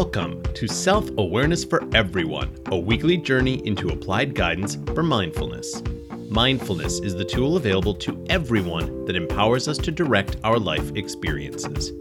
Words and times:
Welcome 0.00 0.42
to 0.54 0.66
Self 0.66 1.10
Awareness 1.18 1.62
for 1.62 1.86
Everyone, 1.94 2.56
a 2.68 2.78
weekly 2.78 3.18
journey 3.18 3.60
into 3.66 3.90
applied 3.90 4.34
guidance 4.34 4.78
for 4.94 5.02
mindfulness. 5.02 5.82
Mindfulness 6.30 7.00
is 7.00 7.14
the 7.14 7.24
tool 7.26 7.58
available 7.58 7.92
to 7.96 8.24
everyone 8.30 9.04
that 9.04 9.14
empowers 9.14 9.68
us 9.68 9.76
to 9.76 9.90
direct 9.90 10.38
our 10.42 10.58
life 10.58 10.90
experiences. 10.96 11.92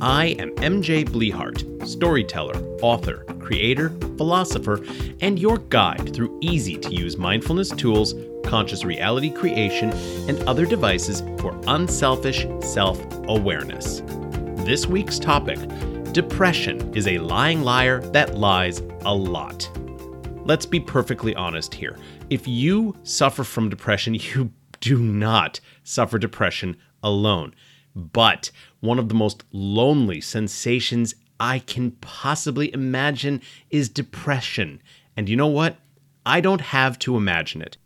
I 0.00 0.36
am 0.38 0.54
MJ 0.58 1.04
Blehart, 1.04 1.84
storyteller, 1.84 2.56
author, 2.80 3.24
creator, 3.40 3.90
philosopher, 4.16 4.84
and 5.20 5.36
your 5.36 5.58
guide 5.58 6.14
through 6.14 6.38
easy 6.40 6.76
to 6.76 6.94
use 6.94 7.16
mindfulness 7.16 7.70
tools, 7.70 8.14
conscious 8.44 8.84
reality 8.84 9.30
creation, 9.30 9.90
and 10.28 10.40
other 10.44 10.66
devices 10.66 11.24
for 11.40 11.60
unselfish 11.66 12.46
self 12.60 13.04
awareness. 13.24 14.02
This 14.64 14.86
week's 14.86 15.18
topic 15.18 15.58
Depression 16.14 16.94
is 16.94 17.08
a 17.08 17.18
lying 17.18 17.62
liar 17.62 17.98
that 18.12 18.38
lies 18.38 18.80
a 19.04 19.12
lot. 19.12 19.68
Let's 20.44 20.64
be 20.64 20.78
perfectly 20.78 21.34
honest 21.34 21.74
here. 21.74 21.98
If 22.30 22.46
you 22.46 22.94
suffer 23.02 23.42
from 23.42 23.68
depression, 23.68 24.14
you 24.34 24.52
do 24.78 25.00
not 25.00 25.58
suffer 25.82 26.20
depression 26.20 26.76
alone. 27.02 27.52
But 27.96 28.52
one 28.78 29.00
of 29.00 29.08
the 29.08 29.16
most 29.16 29.42
lonely 29.50 30.20
sensations 30.20 31.16
I 31.40 31.58
can 31.58 31.90
possibly 31.90 32.72
imagine 32.72 33.42
is 33.70 33.88
depression. 33.88 34.80
And 35.16 35.28
you 35.28 35.34
know 35.34 35.48
what? 35.48 35.78
I 36.24 36.40
don't 36.40 36.60
have 36.60 36.96
to 37.00 37.16
imagine 37.16 37.60
it. 37.60 37.76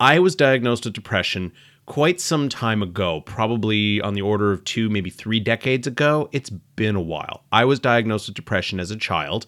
I 0.00 0.18
was 0.18 0.34
diagnosed 0.34 0.86
with 0.86 0.94
depression 0.94 1.52
quite 1.86 2.20
some 2.20 2.48
time 2.48 2.82
ago, 2.82 3.20
probably 3.22 4.00
on 4.00 4.14
the 4.14 4.22
order 4.22 4.52
of 4.52 4.64
two, 4.64 4.88
maybe 4.88 5.10
three 5.10 5.40
decades 5.40 5.86
ago. 5.86 6.28
It's 6.32 6.50
been 6.50 6.96
a 6.96 7.00
while. 7.00 7.44
I 7.52 7.64
was 7.64 7.80
diagnosed 7.80 8.28
with 8.28 8.36
depression 8.36 8.78
as 8.78 8.90
a 8.90 8.96
child, 8.96 9.46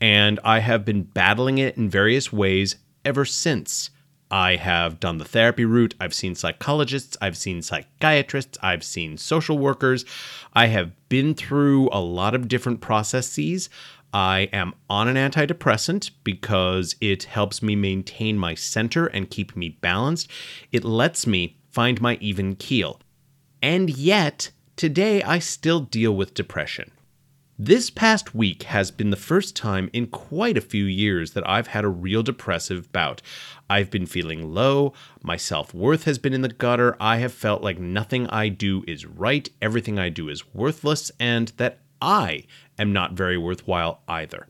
and 0.00 0.38
I 0.44 0.58
have 0.58 0.84
been 0.84 1.04
battling 1.04 1.58
it 1.58 1.76
in 1.76 1.88
various 1.88 2.32
ways 2.32 2.76
ever 3.04 3.24
since. 3.24 3.90
I 4.28 4.56
have 4.56 4.98
done 4.98 5.18
the 5.18 5.24
therapy 5.24 5.64
route. 5.64 5.94
I've 6.00 6.12
seen 6.12 6.34
psychologists. 6.34 7.16
I've 7.20 7.36
seen 7.36 7.62
psychiatrists. 7.62 8.58
I've 8.60 8.82
seen 8.82 9.16
social 9.16 9.56
workers. 9.56 10.04
I 10.52 10.66
have 10.66 10.90
been 11.08 11.34
through 11.34 11.88
a 11.92 12.00
lot 12.00 12.34
of 12.34 12.48
different 12.48 12.80
processes. 12.80 13.70
I 14.12 14.48
am 14.52 14.74
on 14.90 15.08
an 15.08 15.16
antidepressant 15.16 16.10
because 16.24 16.96
it 17.00 17.24
helps 17.24 17.62
me 17.62 17.76
maintain 17.76 18.38
my 18.38 18.54
center 18.54 19.06
and 19.06 19.30
keep 19.30 19.54
me 19.54 19.68
balanced. 19.68 20.28
It 20.72 20.84
lets 20.84 21.26
me 21.26 21.56
find 21.76 22.00
my 22.00 22.16
even 22.22 22.56
keel. 22.56 22.98
And 23.60 23.90
yet, 23.90 24.50
today 24.76 25.22
I 25.22 25.38
still 25.38 25.80
deal 25.80 26.16
with 26.16 26.32
depression. 26.32 26.90
This 27.58 27.90
past 27.90 28.34
week 28.34 28.62
has 28.62 28.90
been 28.90 29.10
the 29.10 29.14
first 29.30 29.54
time 29.54 29.90
in 29.92 30.06
quite 30.06 30.56
a 30.56 30.62
few 30.62 30.86
years 30.86 31.32
that 31.32 31.46
I've 31.46 31.66
had 31.66 31.84
a 31.84 31.88
real 31.88 32.22
depressive 32.22 32.90
bout. 32.92 33.20
I've 33.68 33.90
been 33.90 34.06
feeling 34.06 34.54
low, 34.54 34.94
my 35.22 35.36
self 35.36 35.74
worth 35.74 36.04
has 36.04 36.16
been 36.16 36.32
in 36.32 36.40
the 36.40 36.48
gutter, 36.48 36.96
I 36.98 37.18
have 37.18 37.34
felt 37.34 37.60
like 37.60 37.78
nothing 37.78 38.26
I 38.28 38.48
do 38.48 38.82
is 38.88 39.04
right, 39.04 39.46
everything 39.60 39.98
I 39.98 40.08
do 40.08 40.30
is 40.30 40.54
worthless, 40.54 41.10
and 41.20 41.52
that 41.58 41.80
I 42.00 42.44
am 42.78 42.94
not 42.94 43.12
very 43.12 43.36
worthwhile 43.36 44.00
either. 44.08 44.48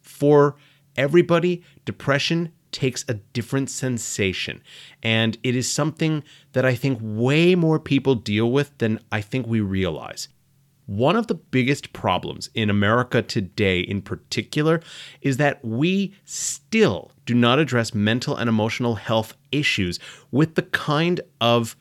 For 0.00 0.54
everybody, 0.96 1.64
depression 1.84 2.52
takes 2.72 3.04
a 3.08 3.14
different 3.14 3.70
sensation. 3.70 4.62
And 5.02 5.38
it 5.42 5.54
is 5.54 5.70
something 5.70 6.24
that 6.52 6.64
I 6.64 6.74
think 6.74 6.98
way 7.00 7.54
more 7.54 7.78
people 7.78 8.14
deal 8.14 8.50
with 8.50 8.76
than 8.78 8.98
I 9.12 9.20
think 9.20 9.46
we 9.46 9.60
realize. 9.60 10.28
One 10.86 11.14
of 11.14 11.28
the 11.28 11.34
biggest 11.36 11.92
problems 11.92 12.50
in 12.54 12.68
America 12.68 13.22
today, 13.22 13.80
in 13.80 14.02
particular, 14.02 14.80
is 15.20 15.36
that 15.36 15.64
we 15.64 16.14
still 16.24 17.12
do 17.24 17.34
not 17.34 17.60
address 17.60 17.94
mental 17.94 18.36
and 18.36 18.48
emotional 18.48 18.96
health 18.96 19.36
issues 19.52 20.00
with 20.32 20.56
the 20.56 20.62
kind 20.62 21.20
of 21.40 21.76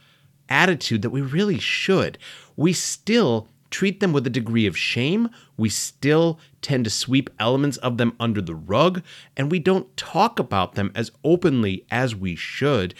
attitude 0.50 1.02
that 1.02 1.10
we 1.10 1.22
really 1.22 1.58
should. 1.58 2.18
We 2.56 2.74
still 2.74 3.48
treat 3.72 4.00
them 4.00 4.14
with 4.14 4.28
a 4.28 4.30
degree 4.30 4.68
of 4.68 4.78
shame. 4.78 5.30
We 5.58 5.70
still 5.70 6.40
tend 6.62 6.84
to 6.84 6.90
sweep 6.90 7.30
elements 7.40 7.78
of 7.78 7.98
them 7.98 8.16
under 8.20 8.42
the 8.42 8.56
rug, 8.56 9.02
and 9.36 9.50
we 9.50 9.59
don't 9.59 9.96
talk 9.98 10.38
about 10.38 10.76
them 10.76 10.92
as 10.94 11.12
openly 11.24 11.86
as 11.90 12.16
we 12.16 12.36
should. 12.36 12.94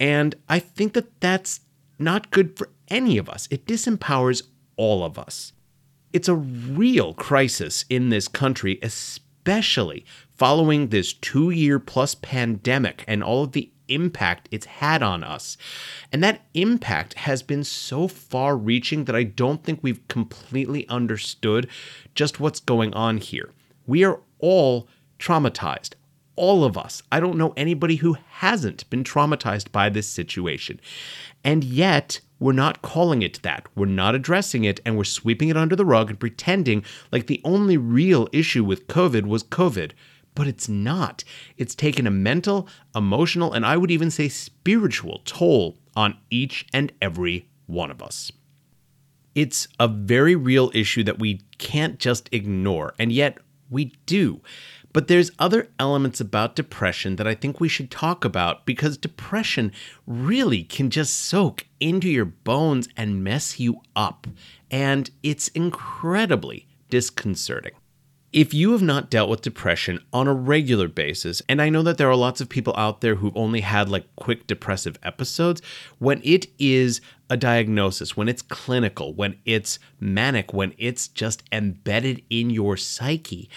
And 0.00 0.34
I 0.48 0.58
think 0.58 0.94
that 0.94 1.20
that's 1.20 1.60
not 1.98 2.30
good 2.30 2.58
for 2.58 2.70
any 2.88 3.18
of 3.18 3.28
us. 3.28 3.46
It 3.50 3.66
disempowers 3.66 4.42
all 4.76 5.04
of 5.04 5.18
us. 5.18 5.52
It's 6.12 6.28
a 6.28 6.34
real 6.34 7.14
crisis 7.14 7.84
in 7.88 8.08
this 8.08 8.28
country, 8.28 8.78
especially 8.82 10.04
following 10.36 10.88
this 10.88 11.12
two 11.12 11.50
year 11.50 11.78
plus 11.78 12.14
pandemic 12.14 13.04
and 13.06 13.22
all 13.22 13.44
of 13.44 13.52
the 13.52 13.70
impact 13.88 14.48
it's 14.50 14.66
had 14.66 15.02
on 15.02 15.24
us. 15.24 15.56
And 16.12 16.22
that 16.22 16.42
impact 16.54 17.14
has 17.14 17.42
been 17.42 17.64
so 17.64 18.08
far 18.08 18.56
reaching 18.56 19.04
that 19.04 19.16
I 19.16 19.22
don't 19.24 19.62
think 19.62 19.80
we've 19.82 20.06
completely 20.08 20.88
understood 20.88 21.68
just 22.14 22.40
what's 22.40 22.60
going 22.60 22.94
on 22.94 23.18
here. 23.18 23.50
We 23.86 24.04
are 24.04 24.20
all 24.38 24.88
traumatized. 25.18 25.94
All 26.36 26.64
of 26.64 26.76
us. 26.76 27.00
I 27.12 27.20
don't 27.20 27.38
know 27.38 27.54
anybody 27.56 27.96
who 27.96 28.16
hasn't 28.28 28.90
been 28.90 29.04
traumatized 29.04 29.70
by 29.70 29.88
this 29.88 30.08
situation. 30.08 30.80
And 31.44 31.62
yet, 31.62 32.20
we're 32.40 32.52
not 32.52 32.82
calling 32.82 33.22
it 33.22 33.40
that. 33.42 33.66
We're 33.76 33.86
not 33.86 34.16
addressing 34.16 34.64
it, 34.64 34.80
and 34.84 34.96
we're 34.96 35.04
sweeping 35.04 35.48
it 35.48 35.56
under 35.56 35.76
the 35.76 35.84
rug 35.84 36.10
and 36.10 36.18
pretending 36.18 36.84
like 37.12 37.28
the 37.28 37.40
only 37.44 37.76
real 37.76 38.28
issue 38.32 38.64
with 38.64 38.88
COVID 38.88 39.26
was 39.26 39.44
COVID 39.44 39.92
but 40.34 40.46
it's 40.46 40.68
not. 40.68 41.24
It's 41.56 41.74
taken 41.74 42.06
a 42.06 42.10
mental, 42.10 42.68
emotional, 42.94 43.52
and 43.52 43.64
I 43.64 43.76
would 43.76 43.90
even 43.90 44.10
say 44.10 44.28
spiritual 44.28 45.22
toll 45.24 45.78
on 45.96 46.16
each 46.30 46.66
and 46.72 46.92
every 47.00 47.48
one 47.66 47.90
of 47.90 48.02
us. 48.02 48.32
It's 49.34 49.66
a 49.80 49.88
very 49.88 50.36
real 50.36 50.70
issue 50.74 51.02
that 51.04 51.18
we 51.18 51.40
can't 51.58 51.98
just 51.98 52.28
ignore, 52.32 52.94
and 52.98 53.10
yet 53.10 53.38
we 53.70 53.92
do. 54.06 54.40
But 54.92 55.08
there's 55.08 55.32
other 55.40 55.70
elements 55.80 56.20
about 56.20 56.54
depression 56.54 57.16
that 57.16 57.26
I 57.26 57.34
think 57.34 57.58
we 57.58 57.68
should 57.68 57.90
talk 57.90 58.24
about 58.24 58.64
because 58.64 58.96
depression 58.96 59.72
really 60.06 60.62
can 60.62 60.88
just 60.88 61.18
soak 61.18 61.66
into 61.80 62.08
your 62.08 62.24
bones 62.26 62.88
and 62.96 63.24
mess 63.24 63.58
you 63.58 63.80
up. 63.96 64.28
And 64.70 65.10
it's 65.24 65.48
incredibly 65.48 66.68
disconcerting. 66.90 67.72
If 68.34 68.52
you 68.52 68.72
have 68.72 68.82
not 68.82 69.10
dealt 69.10 69.30
with 69.30 69.42
depression 69.42 70.00
on 70.12 70.26
a 70.26 70.34
regular 70.34 70.88
basis, 70.88 71.40
and 71.48 71.62
I 71.62 71.68
know 71.68 71.84
that 71.84 71.98
there 71.98 72.10
are 72.10 72.16
lots 72.16 72.40
of 72.40 72.48
people 72.48 72.74
out 72.76 73.00
there 73.00 73.14
who've 73.14 73.36
only 73.36 73.60
had 73.60 73.88
like 73.88 74.08
quick 74.16 74.48
depressive 74.48 74.98
episodes, 75.04 75.62
when 76.00 76.20
it 76.24 76.46
is 76.58 77.00
a 77.30 77.36
diagnosis, 77.36 78.16
when 78.16 78.28
it's 78.28 78.42
clinical, 78.42 79.14
when 79.14 79.36
it's 79.44 79.78
manic, 80.00 80.52
when 80.52 80.74
it's 80.78 81.06
just 81.06 81.44
embedded 81.52 82.24
in 82.28 82.50
your 82.50 82.76
psyche, 82.76 83.48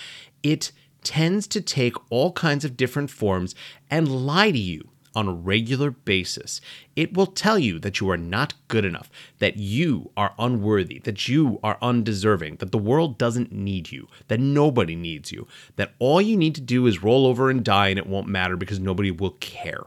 it 0.43 0.71
tends 1.01 1.47
to 1.47 1.59
take 1.59 1.95
all 2.11 2.31
kinds 2.33 2.63
of 2.63 2.77
different 2.77 3.09
forms 3.09 3.55
and 3.89 4.27
lie 4.27 4.51
to 4.51 4.59
you 4.59 4.91
on 5.17 5.27
a 5.27 5.33
regular 5.33 5.89
basis. 5.89 6.61
It 6.95 7.17
will 7.17 7.25
tell 7.25 7.57
you 7.57 7.79
that 7.79 7.99
you 7.99 8.07
are 8.11 8.17
not 8.17 8.53
good 8.67 8.85
enough, 8.85 9.09
that 9.39 9.57
you 9.57 10.11
are 10.15 10.35
unworthy, 10.37 10.99
that 10.99 11.27
you 11.27 11.59
are 11.63 11.79
undeserving, 11.81 12.57
that 12.57 12.71
the 12.71 12.77
world 12.77 13.17
doesn't 13.17 13.51
need 13.51 13.91
you, 13.91 14.07
that 14.27 14.39
nobody 14.39 14.95
needs 14.95 15.31
you, 15.31 15.47
that 15.75 15.93
all 15.97 16.21
you 16.21 16.37
need 16.37 16.53
to 16.53 16.61
do 16.61 16.85
is 16.85 17.01
roll 17.01 17.25
over 17.25 17.49
and 17.49 17.65
die 17.65 17.87
and 17.87 17.97
it 17.97 18.05
won't 18.05 18.27
matter 18.27 18.55
because 18.55 18.79
nobody 18.79 19.09
will 19.09 19.31
care. 19.39 19.85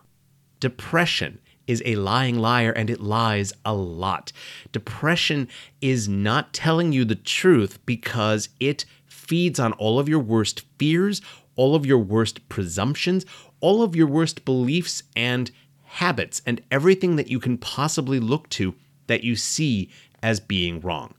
Depression 0.58 1.38
is 1.68 1.80
a 1.84 1.94
lying 1.94 2.36
liar 2.36 2.72
and 2.72 2.90
it 2.90 3.00
lies 3.00 3.52
a 3.64 3.72
lot. 3.72 4.32
Depression 4.72 5.46
is 5.80 6.08
not 6.08 6.52
telling 6.52 6.92
you 6.92 7.04
the 7.04 7.14
truth 7.14 7.78
because 7.86 8.48
it 8.58 8.84
feeds 9.06 9.60
on 9.60 9.72
all 9.74 10.00
of 10.00 10.08
your 10.08 10.18
worst 10.18 10.64
fears, 10.76 11.22
all 11.54 11.76
of 11.76 11.86
your 11.86 11.98
worst 11.98 12.48
presumptions, 12.48 13.24
all 13.60 13.82
of 13.82 13.96
your 13.96 14.06
worst 14.06 14.44
beliefs 14.44 15.02
and 15.14 15.50
habits, 15.84 16.40
and 16.46 16.60
everything 16.70 17.16
that 17.16 17.28
you 17.28 17.40
can 17.40 17.58
possibly 17.58 18.20
look 18.20 18.48
to 18.48 18.74
that 19.08 19.24
you 19.24 19.34
see 19.34 19.90
as 20.22 20.38
being 20.38 20.80
wrong. 20.80 21.14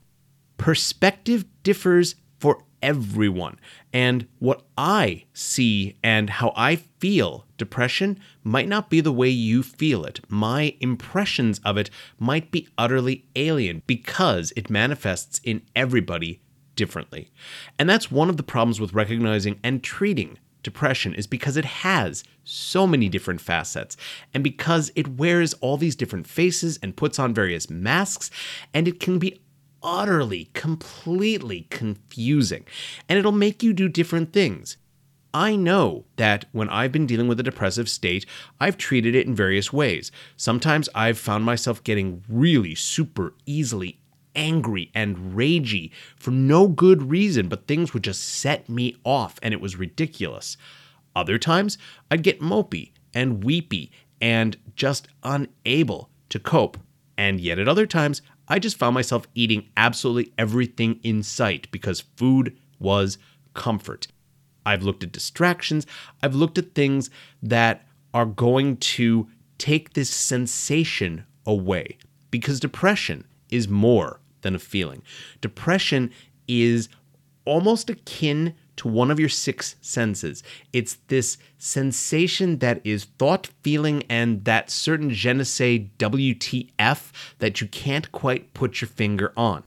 Perspective 0.56 1.44
differs 1.62 2.14
for 2.38 2.64
everyone, 2.82 3.60
and 3.92 4.26
what 4.38 4.64
I 4.76 5.24
see 5.34 5.96
and 6.02 6.30
how 6.30 6.52
I 6.56 6.76
feel 6.76 7.46
depression 7.58 8.18
might 8.42 8.66
not 8.66 8.90
be 8.90 9.00
the 9.00 9.12
way 9.12 9.28
you 9.28 9.62
feel 9.62 10.04
it. 10.04 10.20
My 10.28 10.74
impressions 10.80 11.60
of 11.64 11.76
it 11.76 11.90
might 12.18 12.50
be 12.50 12.68
utterly 12.76 13.26
alien 13.36 13.82
because 13.86 14.52
it 14.56 14.70
manifests 14.70 15.40
in 15.44 15.62
everybody 15.76 16.40
differently. 16.74 17.30
And 17.78 17.88
that's 17.88 18.10
one 18.10 18.30
of 18.30 18.36
the 18.36 18.42
problems 18.42 18.80
with 18.80 18.94
recognizing 18.94 19.60
and 19.62 19.82
treating 19.82 20.38
depression 20.62 21.14
is 21.14 21.26
because 21.26 21.56
it 21.56 21.64
has 21.64 22.24
so 22.44 22.86
many 22.86 23.08
different 23.08 23.40
facets 23.40 23.96
and 24.34 24.42
because 24.42 24.90
it 24.94 25.16
wears 25.16 25.54
all 25.54 25.76
these 25.76 25.96
different 25.96 26.26
faces 26.26 26.78
and 26.82 26.96
puts 26.96 27.18
on 27.18 27.34
various 27.34 27.70
masks 27.70 28.30
and 28.72 28.88
it 28.88 29.00
can 29.00 29.18
be 29.18 29.40
utterly, 29.82 30.48
completely 30.54 31.66
confusing, 31.70 32.64
and 33.08 33.18
it'll 33.18 33.32
make 33.32 33.62
you 33.62 33.72
do 33.72 33.88
different 33.88 34.32
things. 34.32 34.76
I 35.34 35.56
know 35.56 36.04
that 36.16 36.44
when 36.52 36.68
I've 36.68 36.92
been 36.92 37.06
dealing 37.06 37.26
with 37.26 37.40
a 37.40 37.42
depressive 37.42 37.88
state, 37.88 38.26
I've 38.60 38.76
treated 38.76 39.14
it 39.14 39.26
in 39.26 39.34
various 39.34 39.72
ways. 39.72 40.12
Sometimes 40.36 40.90
I've 40.94 41.18
found 41.18 41.44
myself 41.44 41.82
getting 41.82 42.22
really 42.28 42.74
super 42.74 43.34
easily 43.46 44.01
angry 44.34 44.90
and 44.94 45.34
ragey 45.36 45.90
for 46.16 46.30
no 46.30 46.68
good 46.68 47.10
reason, 47.10 47.48
but 47.48 47.66
things 47.66 47.92
would 47.92 48.04
just 48.04 48.22
set 48.22 48.68
me 48.68 48.96
off 49.04 49.38
and 49.42 49.52
it 49.52 49.60
was 49.60 49.76
ridiculous. 49.76 50.56
Other 51.14 51.38
times, 51.38 51.78
I'd 52.10 52.22
get 52.22 52.40
mopey 52.40 52.92
and 53.14 53.44
weepy 53.44 53.92
and 54.20 54.56
just 54.76 55.08
unable 55.22 56.10
to 56.30 56.38
cope. 56.38 56.78
And 57.18 57.40
yet 57.40 57.58
at 57.58 57.68
other 57.68 57.86
times, 57.86 58.22
I 58.48 58.58
just 58.58 58.78
found 58.78 58.94
myself 58.94 59.26
eating 59.34 59.68
absolutely 59.76 60.32
everything 60.38 61.00
in 61.02 61.22
sight 61.22 61.70
because 61.70 62.00
food 62.16 62.56
was 62.78 63.18
comfort. 63.54 64.08
I've 64.64 64.82
looked 64.82 65.02
at 65.02 65.12
distractions, 65.12 65.86
I've 66.22 66.34
looked 66.34 66.58
at 66.58 66.74
things 66.74 67.10
that 67.42 67.86
are 68.14 68.26
going 68.26 68.76
to 68.76 69.28
take 69.58 69.92
this 69.92 70.10
sensation 70.10 71.24
away 71.46 71.98
because 72.30 72.60
depression 72.60 73.26
is 73.50 73.68
more 73.68 74.20
than 74.42 74.54
a 74.54 74.58
feeling. 74.58 75.02
Depression 75.40 76.10
is 76.46 76.88
almost 77.44 77.90
akin 77.90 78.54
to 78.76 78.88
one 78.88 79.10
of 79.10 79.20
your 79.20 79.28
six 79.28 79.76
senses. 79.80 80.42
It's 80.72 80.98
this 81.08 81.38
sensation 81.58 82.58
that 82.58 82.80
is 82.84 83.04
thought, 83.18 83.48
feeling, 83.62 84.02
and 84.08 84.44
that 84.44 84.70
certain 84.70 85.10
je 85.10 85.32
ne 85.32 85.44
sais 85.44 85.80
WTF 85.98 87.12
that 87.38 87.60
you 87.60 87.68
can't 87.68 88.10
quite 88.12 88.54
put 88.54 88.80
your 88.80 88.88
finger 88.88 89.32
on. 89.36 89.64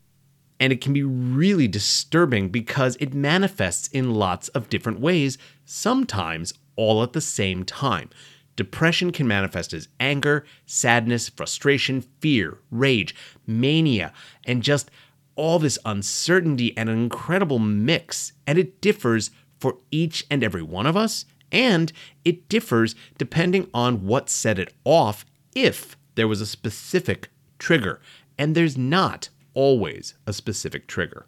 And 0.59 0.71
it 0.71 0.81
can 0.81 0.93
be 0.93 1.03
really 1.03 1.67
disturbing 1.67 2.49
because 2.49 2.95
it 2.99 3.13
manifests 3.13 3.87
in 3.89 4.13
lots 4.13 4.47
of 4.49 4.69
different 4.69 4.99
ways, 4.99 5.37
sometimes 5.65 6.53
all 6.75 7.03
at 7.03 7.13
the 7.13 7.21
same 7.21 7.63
time. 7.63 8.09
Depression 8.55 9.11
can 9.11 9.27
manifest 9.27 9.73
as 9.73 9.89
anger, 9.99 10.45
sadness, 10.65 11.29
frustration, 11.29 12.01
fear, 12.19 12.59
rage, 12.71 13.13
mania, 13.45 14.13
and 14.45 14.63
just 14.63 14.89
all 15.35 15.59
this 15.59 15.77
uncertainty 15.85 16.75
and 16.77 16.89
an 16.89 16.97
incredible 16.97 17.59
mix. 17.59 18.31
And 18.47 18.57
it 18.57 18.79
differs 18.79 19.31
for 19.59 19.77
each 19.91 20.25
and 20.31 20.43
every 20.43 20.61
one 20.61 20.85
of 20.85 20.95
us, 20.95 21.25
and 21.51 21.91
it 22.23 22.47
differs 22.49 22.95
depending 23.17 23.69
on 23.73 24.05
what 24.05 24.29
set 24.29 24.59
it 24.59 24.73
off 24.83 25.25
if 25.53 25.97
there 26.15 26.27
was 26.27 26.41
a 26.41 26.45
specific 26.45 27.29
trigger. 27.59 27.99
And 28.37 28.55
there's 28.55 28.77
not 28.77 29.29
always 29.53 30.15
a 30.25 30.33
specific 30.33 30.87
trigger. 30.87 31.25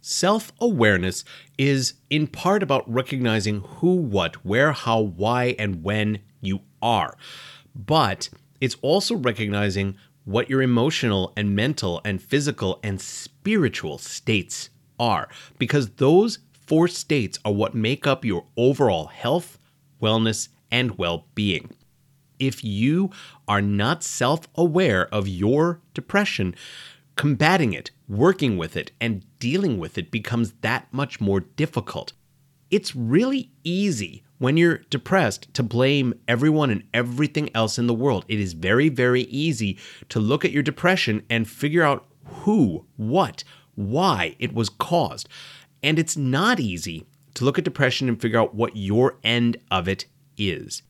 Self 0.00 0.52
awareness 0.60 1.24
is 1.58 1.94
in 2.08 2.28
part 2.28 2.62
about 2.62 2.90
recognizing 2.90 3.60
who, 3.60 3.94
what, 3.96 4.44
where, 4.44 4.72
how, 4.72 5.00
why, 5.00 5.56
and 5.58 5.82
when 5.82 6.20
you 6.40 6.60
are. 6.82 7.16
But 7.74 8.28
it's 8.60 8.76
also 8.82 9.16
recognizing 9.16 9.96
what 10.24 10.50
your 10.50 10.60
emotional 10.60 11.32
and 11.36 11.56
mental 11.56 12.00
and 12.04 12.20
physical 12.20 12.80
and 12.82 13.00
spiritual 13.00 13.98
states 13.98 14.68
are, 15.00 15.28
because 15.58 15.90
those 15.90 16.40
four 16.52 16.86
states 16.86 17.38
are 17.44 17.52
what 17.52 17.74
make 17.74 18.06
up 18.06 18.24
your 18.24 18.44
overall 18.56 19.06
health, 19.06 19.58
wellness, 20.02 20.48
and 20.70 20.98
well 20.98 21.26
being. 21.34 21.70
If 22.38 22.62
you 22.62 23.10
are 23.48 23.62
not 23.62 24.04
self 24.04 24.48
aware 24.54 25.12
of 25.12 25.26
your 25.26 25.80
depression, 25.94 26.54
combating 27.16 27.72
it, 27.72 27.90
working 28.06 28.56
with 28.58 28.76
it, 28.76 28.92
and 29.00 29.24
dealing 29.38 29.78
with 29.78 29.96
it 29.96 30.10
becomes 30.10 30.52
that 30.60 30.92
much 30.92 31.20
more 31.20 31.40
difficult. 31.40 32.12
It's 32.70 32.94
really 32.94 33.50
easy 33.64 34.24
when 34.38 34.56
you're 34.56 34.78
depressed 34.90 35.52
to 35.54 35.62
blame 35.62 36.14
everyone 36.26 36.70
and 36.70 36.84
everything 36.94 37.50
else 37.54 37.78
in 37.78 37.86
the 37.86 37.94
world. 37.94 38.24
It 38.28 38.40
is 38.40 38.52
very, 38.52 38.88
very 38.88 39.22
easy 39.22 39.78
to 40.08 40.20
look 40.20 40.44
at 40.44 40.52
your 40.52 40.62
depression 40.62 41.24
and 41.28 41.48
figure 41.48 41.82
out 41.82 42.06
who, 42.24 42.86
what, 42.96 43.44
why 43.74 44.36
it 44.38 44.54
was 44.54 44.68
caused. 44.68 45.28
And 45.82 45.98
it's 45.98 46.16
not 46.16 46.60
easy 46.60 47.06
to 47.34 47.44
look 47.44 47.58
at 47.58 47.64
depression 47.64 48.08
and 48.08 48.20
figure 48.20 48.38
out 48.38 48.54
what 48.54 48.76
your 48.76 49.18
end 49.22 49.58
of 49.70 49.88
it 49.88 50.06
is. 50.36 50.82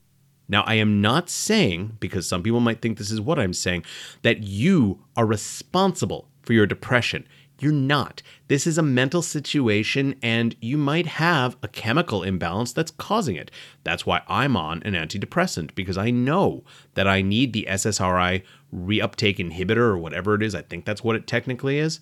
Now, 0.49 0.63
I 0.63 0.75
am 0.75 1.03
not 1.03 1.29
saying, 1.29 1.99
because 2.01 2.27
some 2.27 2.43
people 2.43 2.61
might 2.61 2.81
think 2.81 2.97
this 2.97 3.11
is 3.11 3.21
what 3.21 3.39
I'm 3.39 3.53
saying, 3.53 3.85
that 4.23 4.43
you 4.43 5.05
are 5.15 5.27
responsible 5.27 6.29
for 6.43 6.55
your 6.55 6.67
depression. 6.67 7.29
You're 7.61 7.73
not. 7.73 8.23
This 8.47 8.69
is 8.69 8.79
a 8.79 8.83
mental 8.83 9.21
situation, 9.21 10.15
and 10.23 10.55
you 10.61 10.79
might 10.79 11.07
have 11.07 11.57
a 11.63 11.69
chemical 11.69 12.23
imbalance 12.23 12.73
that's 12.73 12.93
causing 12.93 13.35
it. 13.35 13.51
That's 13.83 14.07
why 14.07 14.23
I'm 14.29 14.57
on 14.57 14.83
an 14.85 14.95
antidepressant, 14.95 15.75
because 15.75 15.99
I 15.99 16.11
know 16.11 16.63
that 16.95 17.09
I 17.09 17.21
need 17.21 17.53
the 17.53 17.67
SSRI 17.69 18.43
reuptake 18.73 19.39
inhibitor 19.39 19.79
or 19.79 19.99
whatever 19.99 20.35
it 20.35 20.43
is. 20.43 20.55
I 20.55 20.63
think 20.63 20.85
that's 20.85 21.03
what 21.03 21.17
it 21.17 21.27
technically 21.27 21.79
is. 21.79 21.99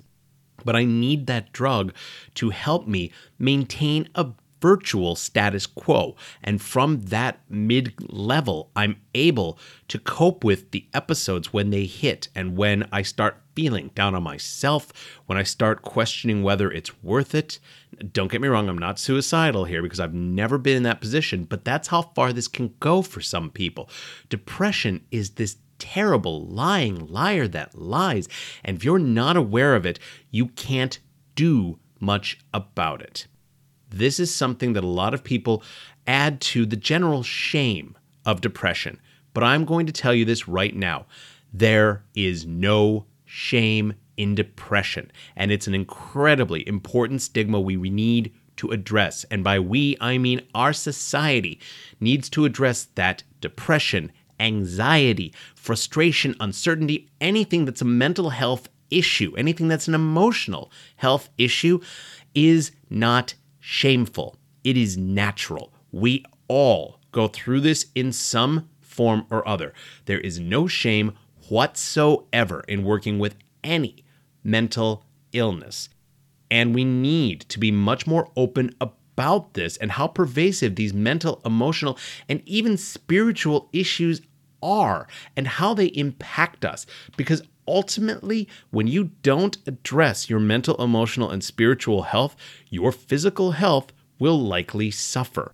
But 0.64 0.76
I 0.76 0.85
need 0.85 1.26
that 1.26 1.53
drug 1.53 1.94
to 2.35 2.50
help 2.50 2.87
me 2.87 3.11
maintain 3.38 4.09
a 4.14 4.32
virtual 4.61 5.17
status 5.17 5.67
quo. 5.67 6.17
And 6.43 6.61
from 6.61 7.00
that 7.02 7.41
mid 7.49 7.94
level, 8.00 8.70
I'm 8.75 8.97
able 9.14 9.59
to 9.88 9.99
cope 9.99 10.44
with 10.44 10.70
the 10.70 10.87
episodes 10.93 11.52
when 11.52 11.70
they 11.70 11.87
hit 11.87 12.29
and 12.35 12.56
when 12.56 12.88
I 12.91 13.02
start 13.02 13.43
feeling 13.56 13.91
down 13.94 14.14
on 14.14 14.23
myself, 14.23 14.93
when 15.25 15.38
I 15.38 15.43
start 15.43 15.82
questioning 15.82 16.43
whether 16.43 16.70
it's 16.70 17.03
worth 17.03 17.35
it. 17.35 17.58
Don't 18.12 18.31
get 18.31 18.41
me 18.41 18.49
wrong, 18.49 18.69
I'm 18.69 18.79
not 18.79 19.00
suicidal 19.00 19.64
here 19.64 19.82
because 19.82 19.99
I've 19.99 20.14
never 20.14 20.58
been 20.58 20.76
in 20.76 20.82
that 20.85 21.00
position, 21.00 21.44
but 21.44 21.64
that's 21.64 21.88
how 21.88 22.03
far 22.03 22.32
this 22.32 22.47
can 22.47 22.75
go 22.79 23.03
for 23.03 23.20
some 23.20 23.50
people. 23.50 23.88
Depression 24.29 25.05
is 25.11 25.31
this 25.31 25.56
terrible 25.79 26.47
lying 26.47 27.06
liar 27.06 27.49
that 27.49 27.75
lies. 27.75 28.29
And 28.62 28.76
if 28.76 28.85
you're 28.85 28.99
not 28.99 29.37
aware 29.37 29.75
of 29.75 29.87
it, 29.87 29.99
you 30.31 30.49
can't 30.49 30.99
do 31.35 31.79
much 31.99 32.38
about 32.52 33.02
it. 33.02 33.26
This 33.88 34.20
is 34.20 34.35
something 34.35 34.75
that 34.75 34.85
a 34.85 34.88
lot 34.88 35.14
of 35.14 35.25
people 35.25 35.62
add 36.06 36.41
to 36.41 36.67
the 36.67 36.76
general 36.76 37.23
shame 37.23 37.97
of 38.25 38.41
depression. 38.41 39.00
But 39.32 39.44
I'm 39.44 39.64
going 39.64 39.87
to 39.87 39.93
tell 39.93 40.14
you 40.14 40.25
this 40.25 40.49
right 40.49 40.75
now 40.75 41.06
there 41.52 42.05
is 42.14 42.45
no 42.45 43.07
shame 43.37 43.93
in 44.16 44.35
depression. 44.35 45.12
And 45.37 45.52
it's 45.52 45.66
an 45.66 45.75
incredibly 45.75 46.66
important 46.66 47.21
stigma 47.21 47.61
we 47.61 47.76
need 47.90 48.33
to 48.57 48.71
address. 48.71 49.25
And 49.25 49.45
by 49.45 49.59
we, 49.59 49.95
I 50.00 50.16
mean 50.16 50.40
our 50.55 50.73
society 50.73 51.61
needs 52.00 52.31
to 52.31 52.47
address 52.47 52.88
that 52.95 53.25
depression, 53.43 54.11
anxiety, 54.40 55.35
frustration, 55.55 56.35
uncertainty, 56.40 57.11
anything 57.21 57.66
that's 57.66 57.83
a 57.83 57.85
mental 57.85 58.31
health 58.31 58.71
issue, 58.90 59.35
anything 59.37 59.69
that's 59.69 59.87
an 59.87 59.95
emotional 59.95 60.73
health 60.97 61.28
issue, 61.37 61.81
is 62.35 62.73
not 62.88 63.35
shameful. 63.61 64.37
It 64.64 64.78
is 64.78 64.97
natural. 64.97 65.75
We 65.93 66.25
all 66.49 67.00
go 67.12 67.28
through 67.28 67.61
this 67.61 67.87
in 67.95 68.12
some 68.12 68.71
form 68.81 69.26
or 69.31 69.47
other. 69.47 69.75
There 70.07 70.21
is 70.21 70.40
no 70.40 70.66
shame 70.66 71.12
whatsoever 71.49 72.65
in 72.69 72.85
working 72.85 73.19
with 73.19 73.37
any 73.62 74.05
mental 74.43 75.05
illness. 75.33 75.88
And 76.50 76.75
we 76.75 76.85
need 76.85 77.41
to 77.49 77.59
be 77.59 77.71
much 77.73 78.07
more 78.07 78.31
open 78.37 78.75
about 78.81 79.55
this 79.55 79.76
and 79.79 79.93
how 79.93 80.07
pervasive 80.07 80.76
these 80.76 80.95
mental, 80.95 81.41
emotional, 81.45 81.99
and 82.29 82.43
even 82.47 82.76
spiritual 82.76 83.69
issues 83.73 84.21
are 84.62 85.07
and 85.37 85.49
how 85.49 85.75
they 85.75 85.87
impact 85.87 86.65
us. 86.65 86.87
Because 87.17 87.43
ultimately, 87.67 88.49
when 88.71 88.87
you 88.87 89.11
don't 89.23 89.59
address 89.67 90.31
your 90.31 90.41
mental, 90.41 90.83
emotional, 90.83 91.31
and 91.31 91.43
spiritual 91.43 92.03
health, 92.03 92.37
your 92.71 92.93
physical 92.93 93.53
health 93.53 93.93
will 94.19 94.41
likely 94.41 94.91
suffer. 94.91 95.53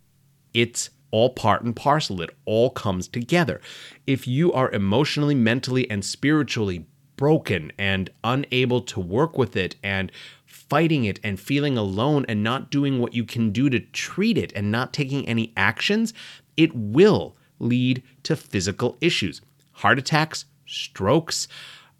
It's 0.52 0.90
all 1.12 1.30
part 1.30 1.62
and 1.62 1.76
parcel, 1.76 2.20
it 2.20 2.30
all 2.44 2.70
comes 2.70 3.06
together. 3.06 3.60
If 4.06 4.26
you 4.26 4.52
are 4.52 4.70
emotionally, 4.72 5.36
mentally, 5.36 5.88
and 5.88 6.04
spiritually 6.04 6.86
broken 7.16 7.70
and 7.78 8.10
unable 8.24 8.80
to 8.80 8.98
work 8.98 9.38
with 9.38 9.54
it 9.54 9.76
and 9.84 10.10
fighting 10.44 11.04
it 11.04 11.20
and 11.22 11.38
feeling 11.38 11.78
alone 11.78 12.24
and 12.28 12.42
not 12.42 12.70
doing 12.70 12.98
what 12.98 13.14
you 13.14 13.24
can 13.24 13.52
do 13.52 13.70
to 13.70 13.78
treat 13.78 14.36
it 14.36 14.52
and 14.56 14.72
not 14.72 14.92
taking 14.92 15.28
any 15.28 15.52
actions, 15.56 16.12
it 16.56 16.74
will 16.74 17.36
lead 17.60 18.02
to 18.24 18.34
physical 18.34 18.96
issues 19.00 19.40
heart 19.76 19.98
attacks, 19.98 20.44
strokes, 20.66 21.48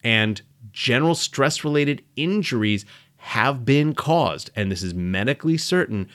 and 0.04 0.42
general 0.73 1.14
stress 1.14 1.64
related 1.64 2.02
injuries 2.16 2.85
have 3.16 3.64
been 3.64 3.95
caused, 3.95 4.50
and 4.57 4.71
this 4.71 4.83
is 4.83 4.95
medically 4.95 5.57
certain, 5.57 6.09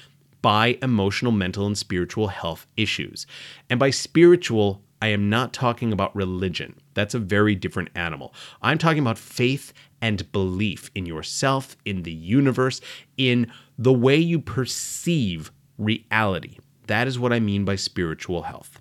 by 0.48 0.78
emotional, 0.82 1.34
mental, 1.34 1.68
and 1.68 1.78
spiritual 1.78 2.30
health 2.30 2.68
issues. 2.78 3.28
And 3.70 3.78
by 3.78 3.90
spiritual, 3.90 4.82
I 5.02 5.08
am 5.08 5.30
not 5.30 5.52
talking 5.52 5.92
about 5.92 6.16
religion. 6.16 6.80
That's 6.94 7.14
a 7.14 7.20
very 7.20 7.54
different 7.54 7.90
animal. 7.96 8.34
I'm 8.62 8.78
talking 8.78 9.02
about 9.02 9.18
faith 9.18 9.74
and 10.00 10.32
belief 10.32 10.90
in 10.96 11.06
yourself, 11.06 11.76
in 11.84 12.04
the 12.04 12.14
universe, 12.14 12.80
in 13.18 13.52
the 13.78 13.92
way 13.92 14.16
you 14.16 14.40
perceive 14.40 15.52
reality. 15.78 16.60
That 16.86 17.08
is 17.08 17.20
what 17.20 17.34
I 17.34 17.42
mean 17.42 17.66
by 17.66 17.76
spiritual 17.76 18.44
health. 18.44 18.80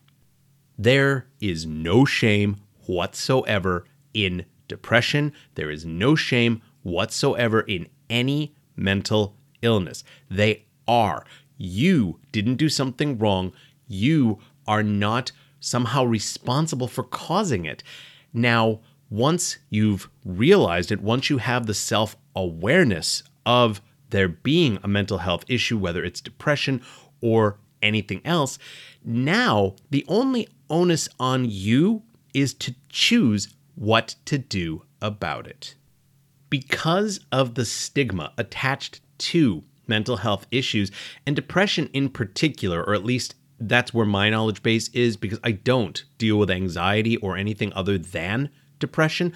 There 0.78 1.26
is 1.40 1.66
no 1.66 2.04
shame 2.04 2.58
whatsoever 2.86 3.86
in 4.14 4.44
depression. 4.68 5.32
There 5.56 5.72
is 5.72 5.84
no 5.84 6.14
shame 6.14 6.62
whatsoever 6.84 7.62
in 7.62 7.88
any 8.08 8.54
mental 8.76 9.34
illness. 9.62 10.04
They 10.30 10.66
are. 10.86 11.24
You 11.56 12.20
didn't 12.32 12.56
do 12.56 12.68
something 12.68 13.18
wrong. 13.18 13.52
You 13.88 14.38
are 14.66 14.82
not 14.82 15.32
somehow 15.60 16.04
responsible 16.04 16.88
for 16.88 17.02
causing 17.02 17.64
it. 17.64 17.82
Now, 18.32 18.80
once 19.10 19.58
you've 19.70 20.08
realized 20.24 20.90
it, 20.90 21.00
once 21.00 21.30
you 21.30 21.38
have 21.38 21.66
the 21.66 21.74
self 21.74 22.16
awareness 22.34 23.22
of 23.44 23.80
there 24.10 24.28
being 24.28 24.78
a 24.82 24.88
mental 24.88 25.18
health 25.18 25.44
issue, 25.48 25.78
whether 25.78 26.04
it's 26.04 26.20
depression 26.20 26.82
or 27.20 27.58
anything 27.82 28.20
else, 28.24 28.58
now 29.04 29.74
the 29.90 30.04
only 30.08 30.48
onus 30.68 31.08
on 31.18 31.44
you 31.48 32.02
is 32.34 32.52
to 32.54 32.74
choose 32.88 33.48
what 33.74 34.16
to 34.24 34.38
do 34.38 34.82
about 35.00 35.46
it. 35.46 35.74
Because 36.50 37.20
of 37.32 37.54
the 37.54 37.64
stigma 37.64 38.32
attached 38.36 39.00
to 39.18 39.64
mental 39.88 40.18
health 40.18 40.46
issues 40.50 40.90
and 41.26 41.36
depression 41.36 41.88
in 41.92 42.08
particular, 42.08 42.82
or 42.82 42.94
at 42.94 43.04
least 43.04 43.34
that's 43.58 43.94
where 43.94 44.06
my 44.06 44.30
knowledge 44.30 44.62
base 44.62 44.88
is 44.88 45.16
because 45.16 45.38
I 45.42 45.52
don't 45.52 46.04
deal 46.18 46.36
with 46.38 46.50
anxiety 46.50 47.16
or 47.18 47.36
anything 47.36 47.72
other 47.72 47.98
than 47.98 48.50
depression. 48.78 49.32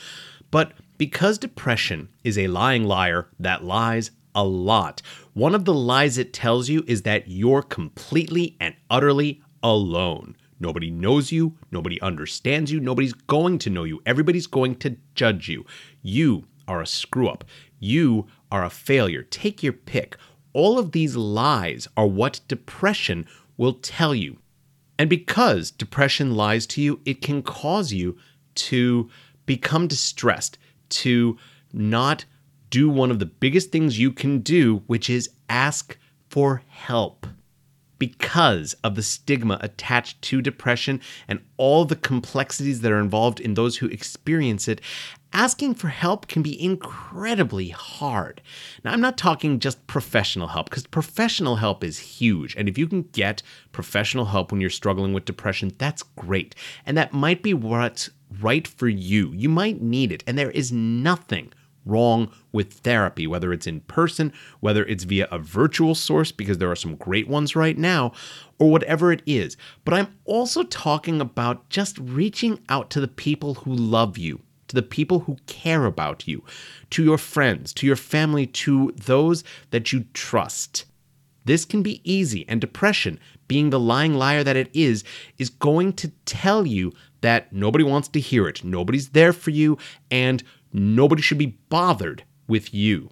But 0.50 0.72
because 0.98 1.38
depression 1.38 2.08
is 2.24 2.36
a 2.36 2.48
lying 2.48 2.84
liar 2.84 3.28
that 3.38 3.64
lies 3.64 4.10
a 4.34 4.44
lot, 4.44 5.00
one 5.32 5.54
of 5.54 5.64
the 5.64 5.74
lies 5.74 6.18
it 6.18 6.32
tells 6.32 6.68
you 6.68 6.84
is 6.86 7.02
that 7.02 7.28
you're 7.28 7.62
completely 7.62 8.56
and 8.60 8.74
utterly 8.90 9.42
alone. 9.62 10.36
Nobody 10.58 10.90
knows 10.90 11.32
you, 11.32 11.56
nobody 11.70 12.00
understands 12.02 12.70
you, 12.70 12.80
nobody's 12.80 13.14
going 13.14 13.58
to 13.60 13.70
know 13.70 13.84
you, 13.84 14.02
everybody's 14.04 14.46
going 14.46 14.76
to 14.76 14.96
judge 15.14 15.48
you. 15.48 15.64
You 16.02 16.44
are 16.68 16.82
a 16.82 16.86
screw 16.86 17.28
up, 17.28 17.44
you 17.78 18.26
are 18.52 18.64
a 18.64 18.70
failure. 18.70 19.22
Take 19.22 19.62
your 19.62 19.72
pick. 19.72 20.16
All 20.52 20.78
of 20.78 20.92
these 20.92 21.16
lies 21.16 21.86
are 21.96 22.06
what 22.06 22.40
depression 22.48 23.26
will 23.56 23.74
tell 23.74 24.14
you. 24.14 24.38
And 24.98 25.08
because 25.08 25.70
depression 25.70 26.34
lies 26.34 26.66
to 26.68 26.82
you, 26.82 27.00
it 27.04 27.22
can 27.22 27.42
cause 27.42 27.92
you 27.92 28.18
to 28.56 29.08
become 29.46 29.86
distressed, 29.86 30.58
to 30.90 31.38
not 31.72 32.24
do 32.68 32.88
one 32.88 33.10
of 33.10 33.18
the 33.18 33.26
biggest 33.26 33.70
things 33.70 33.98
you 33.98 34.12
can 34.12 34.40
do, 34.40 34.82
which 34.86 35.08
is 35.08 35.30
ask 35.48 35.96
for 36.28 36.62
help. 36.68 37.26
Because 37.98 38.74
of 38.84 38.94
the 38.94 39.02
stigma 39.02 39.58
attached 39.60 40.22
to 40.22 40.40
depression 40.40 41.00
and 41.28 41.40
all 41.56 41.84
the 41.84 41.96
complexities 41.96 42.80
that 42.80 42.92
are 42.92 43.00
involved 43.00 43.40
in 43.40 43.54
those 43.54 43.78
who 43.78 43.86
experience 43.88 44.68
it, 44.68 44.80
asking 45.32 45.74
for 45.74 45.88
help 45.88 46.26
can 46.26 46.42
be 46.42 46.62
incredibly 46.62 47.68
hard. 47.68 48.40
Now, 48.84 48.92
I'm 48.92 49.00
not 49.00 49.16
talking 49.16 49.58
just 49.58 49.86
professional 49.86 50.48
help, 50.48 50.70
because 50.70 50.86
professional 50.86 51.56
help 51.56 51.84
is 51.84 51.98
huge. 51.98 52.56
And 52.56 52.68
if 52.68 52.76
you 52.76 52.86
can 52.86 53.02
get 53.12 53.42
professional 53.72 54.26
help 54.26 54.50
when 54.50 54.60
you're 54.60 54.70
struggling 54.70 55.12
with 55.12 55.24
depression, 55.24 55.72
that's 55.78 56.02
great. 56.02 56.54
And 56.84 56.96
that 56.96 57.12
might 57.12 57.42
be 57.42 57.54
what's 57.54 58.10
right 58.40 58.66
for 58.66 58.88
you. 58.88 59.32
You 59.32 59.48
might 59.48 59.80
need 59.80 60.12
it. 60.12 60.24
And 60.26 60.38
there 60.38 60.50
is 60.50 60.72
nothing 60.72 61.52
wrong 61.86 62.30
with 62.52 62.72
therapy, 62.72 63.26
whether 63.26 63.52
it's 63.52 63.66
in 63.66 63.80
person, 63.80 64.32
whether 64.60 64.84
it's 64.84 65.04
via 65.04 65.26
a 65.30 65.38
virtual 65.38 65.94
source, 65.94 66.30
because 66.30 66.58
there 66.58 66.70
are 66.70 66.76
some 66.76 66.94
great 66.96 67.26
ones 67.26 67.56
right 67.56 67.78
now, 67.78 68.12
or 68.58 68.70
whatever 68.70 69.12
it 69.12 69.22
is. 69.26 69.56
But 69.84 69.94
I'm 69.94 70.14
also 70.26 70.62
talking 70.64 71.20
about 71.20 71.68
just 71.70 71.98
reaching 71.98 72.60
out 72.68 72.90
to 72.90 73.00
the 73.00 73.08
people 73.08 73.54
who 73.54 73.72
love 73.72 74.18
you 74.18 74.40
to 74.70 74.74
the 74.76 74.82
people 74.82 75.20
who 75.20 75.36
care 75.46 75.84
about 75.84 76.28
you, 76.28 76.44
to 76.90 77.02
your 77.02 77.18
friends, 77.18 77.74
to 77.74 77.86
your 77.86 77.96
family, 77.96 78.46
to 78.46 78.92
those 78.96 79.42
that 79.70 79.92
you 79.92 80.04
trust. 80.14 80.84
This 81.44 81.64
can 81.64 81.82
be 81.82 82.00
easy, 82.04 82.48
and 82.48 82.60
depression, 82.60 83.18
being 83.48 83.70
the 83.70 83.80
lying 83.80 84.14
liar 84.14 84.44
that 84.44 84.56
it 84.56 84.70
is, 84.72 85.02
is 85.38 85.50
going 85.50 85.94
to 85.94 86.12
tell 86.24 86.66
you 86.66 86.92
that 87.20 87.52
nobody 87.52 87.82
wants 87.82 88.06
to 88.08 88.20
hear 88.20 88.46
it, 88.46 88.62
nobody's 88.62 89.08
there 89.08 89.32
for 89.32 89.50
you, 89.50 89.76
and 90.10 90.44
nobody 90.72 91.20
should 91.20 91.38
be 91.38 91.58
bothered 91.68 92.22
with 92.46 92.72
you. 92.72 93.10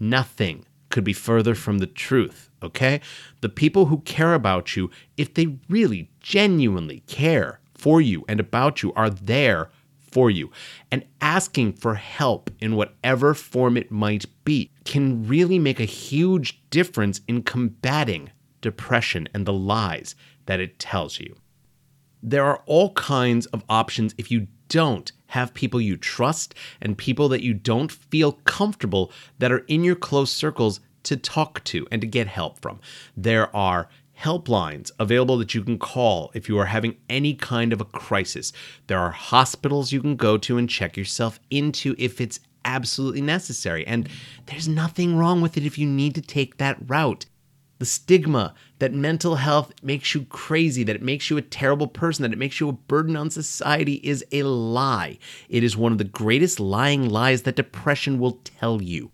Nothing 0.00 0.64
could 0.88 1.04
be 1.04 1.12
further 1.12 1.54
from 1.54 1.78
the 1.78 1.86
truth, 1.86 2.48
okay? 2.62 3.02
The 3.42 3.50
people 3.50 3.86
who 3.86 3.98
care 3.98 4.32
about 4.32 4.76
you, 4.76 4.90
if 5.18 5.34
they 5.34 5.58
really 5.68 6.10
genuinely 6.20 7.00
care 7.00 7.60
for 7.74 8.00
you 8.00 8.24
and 8.28 8.40
about 8.40 8.82
you, 8.82 8.94
are 8.94 9.10
there 9.10 9.68
for 10.16 10.30
you. 10.30 10.50
And 10.90 11.04
asking 11.20 11.74
for 11.74 11.96
help 11.96 12.48
in 12.58 12.74
whatever 12.74 13.34
form 13.34 13.76
it 13.76 13.90
might 13.90 14.24
be 14.46 14.70
can 14.86 15.28
really 15.28 15.58
make 15.58 15.78
a 15.78 15.84
huge 15.84 16.58
difference 16.70 17.20
in 17.28 17.42
combating 17.42 18.30
depression 18.62 19.28
and 19.34 19.44
the 19.44 19.52
lies 19.52 20.14
that 20.46 20.58
it 20.58 20.78
tells 20.78 21.20
you. 21.20 21.36
There 22.22 22.46
are 22.46 22.62
all 22.64 22.94
kinds 22.94 23.44
of 23.48 23.62
options 23.68 24.14
if 24.16 24.30
you 24.30 24.46
don't 24.68 25.12
have 25.26 25.52
people 25.52 25.82
you 25.82 25.98
trust 25.98 26.54
and 26.80 26.96
people 26.96 27.28
that 27.28 27.42
you 27.42 27.52
don't 27.52 27.92
feel 27.92 28.32
comfortable 28.46 29.12
that 29.38 29.52
are 29.52 29.66
in 29.68 29.84
your 29.84 29.96
close 29.96 30.32
circles 30.32 30.80
to 31.02 31.18
talk 31.18 31.62
to 31.64 31.86
and 31.92 32.00
to 32.00 32.06
get 32.06 32.26
help 32.26 32.58
from. 32.62 32.80
There 33.18 33.54
are 33.54 33.90
helplines 34.18 34.90
available 34.98 35.36
that 35.38 35.54
you 35.54 35.62
can 35.62 35.78
call 35.78 36.30
if 36.34 36.48
you 36.48 36.58
are 36.58 36.66
having 36.66 36.96
any 37.08 37.34
kind 37.34 37.72
of 37.72 37.80
a 37.80 37.84
crisis. 37.84 38.52
There 38.86 38.98
are 38.98 39.10
hospitals 39.10 39.92
you 39.92 40.00
can 40.00 40.16
go 40.16 40.38
to 40.38 40.58
and 40.58 40.68
check 40.68 40.96
yourself 40.96 41.38
into 41.50 41.94
if 41.98 42.20
it's 42.20 42.40
absolutely 42.64 43.20
necessary. 43.20 43.86
And 43.86 44.08
there's 44.46 44.68
nothing 44.68 45.16
wrong 45.16 45.40
with 45.40 45.56
it 45.56 45.64
if 45.64 45.78
you 45.78 45.86
need 45.86 46.14
to 46.16 46.22
take 46.22 46.56
that 46.56 46.78
route. 46.86 47.26
The 47.78 47.84
stigma 47.84 48.54
that 48.78 48.94
mental 48.94 49.36
health 49.36 49.74
makes 49.82 50.14
you 50.14 50.24
crazy, 50.24 50.82
that 50.84 50.96
it 50.96 51.02
makes 51.02 51.28
you 51.28 51.36
a 51.36 51.42
terrible 51.42 51.86
person, 51.86 52.22
that 52.22 52.32
it 52.32 52.38
makes 52.38 52.58
you 52.58 52.70
a 52.70 52.72
burden 52.72 53.16
on 53.16 53.28
society 53.28 54.00
is 54.02 54.24
a 54.32 54.44
lie. 54.44 55.18
It 55.50 55.62
is 55.62 55.76
one 55.76 55.92
of 55.92 55.98
the 55.98 56.04
greatest 56.04 56.58
lying 56.58 57.08
lies 57.08 57.42
that 57.42 57.56
depression 57.56 58.18
will 58.18 58.40
tell 58.44 58.80
you. 58.80 59.12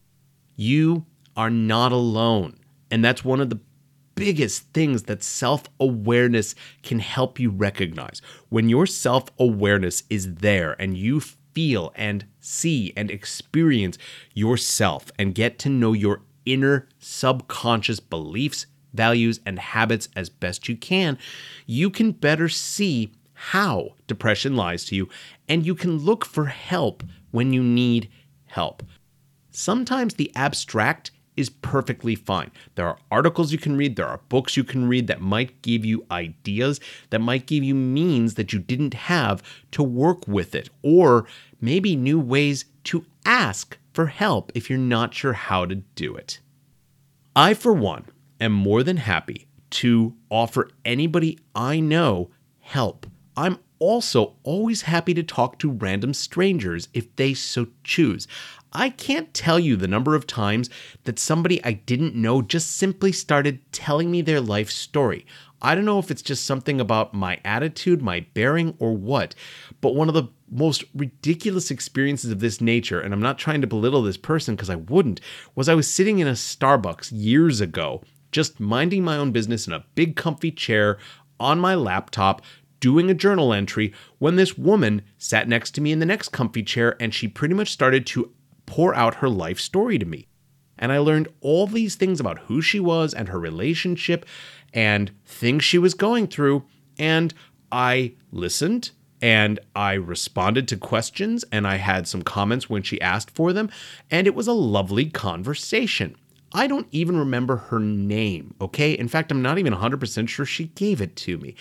You 0.54 1.06
are 1.36 1.50
not 1.50 1.90
alone. 1.90 2.58
And 2.90 3.04
that's 3.04 3.24
one 3.24 3.40
of 3.40 3.50
the 3.50 3.58
biggest 4.24 4.72
things 4.72 5.04
that 5.04 5.22
self 5.22 5.64
awareness 5.80 6.54
can 6.82 7.00
help 7.00 7.40
you 7.40 7.50
recognize. 7.50 8.22
When 8.50 8.68
your 8.68 8.86
self 8.86 9.24
awareness 9.38 10.04
is 10.08 10.36
there 10.36 10.76
and 10.78 10.96
you 10.96 11.20
feel 11.20 11.92
and 11.96 12.26
see 12.40 12.92
and 12.96 13.10
experience 13.10 13.98
yourself 14.32 15.10
and 15.18 15.34
get 15.34 15.58
to 15.60 15.68
know 15.68 15.92
your 15.92 16.22
inner 16.46 16.88
subconscious 16.98 18.00
beliefs, 18.00 18.66
values, 18.94 19.40
and 19.44 19.58
habits 19.58 20.08
as 20.14 20.28
best 20.28 20.68
you 20.68 20.76
can, 20.76 21.18
you 21.66 21.90
can 21.90 22.12
better 22.12 22.48
see 22.48 23.12
how 23.34 23.90
depression 24.06 24.54
lies 24.54 24.84
to 24.84 24.94
you 24.94 25.08
and 25.48 25.66
you 25.66 25.74
can 25.74 25.98
look 25.98 26.24
for 26.24 26.46
help 26.46 27.02
when 27.32 27.52
you 27.52 27.62
need 27.62 28.08
help. 28.46 28.84
Sometimes 29.50 30.14
the 30.14 30.30
abstract 30.36 31.10
is 31.36 31.48
perfectly 31.48 32.14
fine. 32.14 32.50
There 32.74 32.86
are 32.86 32.98
articles 33.10 33.52
you 33.52 33.58
can 33.58 33.76
read, 33.76 33.96
there 33.96 34.06
are 34.06 34.20
books 34.28 34.56
you 34.56 34.64
can 34.64 34.88
read 34.88 35.06
that 35.06 35.20
might 35.20 35.62
give 35.62 35.84
you 35.84 36.04
ideas, 36.10 36.80
that 37.10 37.20
might 37.20 37.46
give 37.46 37.64
you 37.64 37.74
means 37.74 38.34
that 38.34 38.52
you 38.52 38.58
didn't 38.58 38.94
have 38.94 39.42
to 39.72 39.82
work 39.82 40.26
with 40.28 40.54
it, 40.54 40.68
or 40.82 41.26
maybe 41.60 41.96
new 41.96 42.20
ways 42.20 42.66
to 42.84 43.06
ask 43.24 43.78
for 43.92 44.06
help 44.06 44.52
if 44.54 44.68
you're 44.68 44.78
not 44.78 45.14
sure 45.14 45.32
how 45.32 45.64
to 45.64 45.76
do 45.76 46.14
it. 46.14 46.40
I, 47.34 47.54
for 47.54 47.72
one, 47.72 48.06
am 48.40 48.52
more 48.52 48.82
than 48.82 48.98
happy 48.98 49.46
to 49.70 50.14
offer 50.28 50.68
anybody 50.84 51.38
I 51.54 51.80
know 51.80 52.30
help. 52.60 53.06
I'm 53.36 53.58
also 53.82 54.36
always 54.44 54.82
happy 54.82 55.12
to 55.12 55.24
talk 55.24 55.58
to 55.58 55.68
random 55.68 56.14
strangers 56.14 56.88
if 56.94 57.14
they 57.16 57.34
so 57.34 57.66
choose. 57.82 58.28
I 58.72 58.90
can't 58.90 59.34
tell 59.34 59.58
you 59.58 59.74
the 59.74 59.88
number 59.88 60.14
of 60.14 60.24
times 60.24 60.70
that 61.02 61.18
somebody 61.18 61.62
I 61.64 61.72
didn't 61.72 62.14
know 62.14 62.42
just 62.42 62.76
simply 62.76 63.10
started 63.10 63.60
telling 63.72 64.08
me 64.08 64.22
their 64.22 64.40
life 64.40 64.70
story. 64.70 65.26
I 65.60 65.74
don't 65.74 65.84
know 65.84 65.98
if 65.98 66.12
it's 66.12 66.22
just 66.22 66.44
something 66.44 66.80
about 66.80 67.12
my 67.12 67.40
attitude, 67.44 68.02
my 68.02 68.20
bearing, 68.34 68.76
or 68.78 68.96
what, 68.96 69.34
but 69.80 69.96
one 69.96 70.06
of 70.06 70.14
the 70.14 70.28
most 70.48 70.84
ridiculous 70.94 71.72
experiences 71.72 72.30
of 72.30 72.38
this 72.38 72.60
nature, 72.60 73.00
and 73.00 73.12
I'm 73.12 73.20
not 73.20 73.36
trying 73.36 73.62
to 73.62 73.66
belittle 73.66 74.02
this 74.02 74.16
person 74.16 74.54
because 74.54 74.70
I 74.70 74.76
wouldn't, 74.76 75.20
was 75.56 75.68
I 75.68 75.74
was 75.74 75.92
sitting 75.92 76.20
in 76.20 76.28
a 76.28 76.32
Starbucks 76.32 77.10
years 77.12 77.60
ago, 77.60 78.02
just 78.30 78.60
minding 78.60 79.02
my 79.02 79.16
own 79.16 79.32
business 79.32 79.66
in 79.66 79.72
a 79.72 79.84
big 79.96 80.14
comfy 80.14 80.52
chair 80.52 80.98
on 81.42 81.58
my 81.58 81.74
laptop, 81.74 82.42
doing 82.82 83.08
a 83.08 83.14
journal 83.14 83.52
entry 83.52 83.94
when 84.18 84.34
this 84.34 84.58
woman 84.58 85.02
sat 85.16 85.48
next 85.48 85.70
to 85.70 85.80
me 85.80 85.92
in 85.92 86.00
the 86.00 86.04
next 86.04 86.30
comfy 86.30 86.64
chair 86.64 86.96
and 87.00 87.14
she 87.14 87.28
pretty 87.28 87.54
much 87.54 87.70
started 87.70 88.04
to 88.04 88.30
pour 88.66 88.92
out 88.94 89.16
her 89.16 89.28
life 89.28 89.60
story 89.60 89.98
to 89.98 90.04
me. 90.04 90.26
And 90.76 90.90
I 90.90 90.98
learned 90.98 91.28
all 91.40 91.68
these 91.68 91.94
things 91.94 92.18
about 92.18 92.40
who 92.40 92.60
she 92.60 92.80
was 92.80 93.14
and 93.14 93.28
her 93.28 93.38
relationship 93.38 94.26
and 94.74 95.12
things 95.24 95.62
she 95.62 95.78
was 95.78 95.94
going 95.94 96.26
through. 96.26 96.64
And 96.98 97.32
I 97.70 98.14
listened 98.32 98.90
and 99.20 99.60
I 99.76 99.92
responded 99.92 100.66
to 100.68 100.76
questions 100.76 101.44
and 101.52 101.68
I 101.68 101.76
had 101.76 102.08
some 102.08 102.22
comments 102.22 102.68
when 102.68 102.82
she 102.82 103.00
asked 103.00 103.30
for 103.30 103.52
them. 103.52 103.70
And 104.10 104.26
it 104.26 104.34
was 104.34 104.48
a 104.48 104.52
lovely 104.52 105.08
conversation. 105.08 106.16
I 106.52 106.66
don't 106.66 106.88
even 106.90 107.16
remember 107.16 107.56
her 107.56 107.78
name, 107.78 108.56
okay? 108.60 108.92
In 108.92 109.06
fact, 109.06 109.30
I'm 109.30 109.40
not 109.40 109.58
even 109.58 109.72
100% 109.72 110.28
sure 110.28 110.44
she 110.44 110.64
gave 110.64 111.00
it 111.00 111.14
to 111.16 111.38
me. 111.38 111.54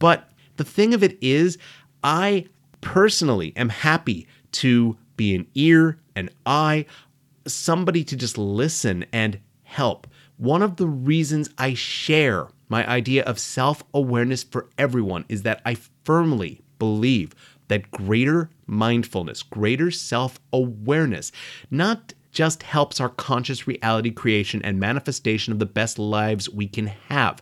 But 0.00 0.28
the 0.56 0.64
thing 0.64 0.94
of 0.94 1.02
it 1.02 1.18
is, 1.20 1.58
I 2.02 2.46
personally 2.80 3.52
am 3.56 3.68
happy 3.68 4.26
to 4.52 4.96
be 5.16 5.34
an 5.34 5.46
ear, 5.54 5.98
an 6.14 6.30
eye, 6.44 6.86
somebody 7.46 8.04
to 8.04 8.16
just 8.16 8.38
listen 8.38 9.04
and 9.12 9.38
help. 9.62 10.06
One 10.36 10.62
of 10.62 10.76
the 10.76 10.86
reasons 10.86 11.50
I 11.58 11.74
share 11.74 12.48
my 12.68 12.86
idea 12.88 13.22
of 13.24 13.38
self 13.38 13.82
awareness 13.94 14.42
for 14.42 14.68
everyone 14.76 15.24
is 15.28 15.42
that 15.42 15.62
I 15.64 15.76
firmly 16.04 16.62
believe 16.78 17.34
that 17.68 17.90
greater 17.90 18.50
mindfulness, 18.66 19.42
greater 19.42 19.90
self 19.90 20.38
awareness, 20.52 21.32
not 21.70 22.12
just 22.36 22.62
helps 22.64 23.00
our 23.00 23.08
conscious 23.08 23.66
reality 23.66 24.10
creation 24.10 24.60
and 24.62 24.78
manifestation 24.78 25.54
of 25.54 25.58
the 25.58 25.64
best 25.64 25.98
lives 25.98 26.50
we 26.50 26.68
can 26.68 26.86
have. 27.08 27.40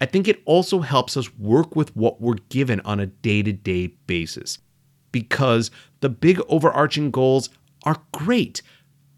I 0.00 0.04
think 0.04 0.28
it 0.28 0.42
also 0.44 0.80
helps 0.80 1.16
us 1.16 1.34
work 1.38 1.74
with 1.74 1.96
what 1.96 2.20
we're 2.20 2.34
given 2.50 2.80
on 2.80 3.00
a 3.00 3.06
day 3.06 3.42
to 3.42 3.54
day 3.54 3.86
basis. 4.06 4.58
Because 5.12 5.70
the 6.00 6.10
big 6.10 6.42
overarching 6.46 7.10
goals 7.10 7.48
are 7.84 8.02
great, 8.12 8.60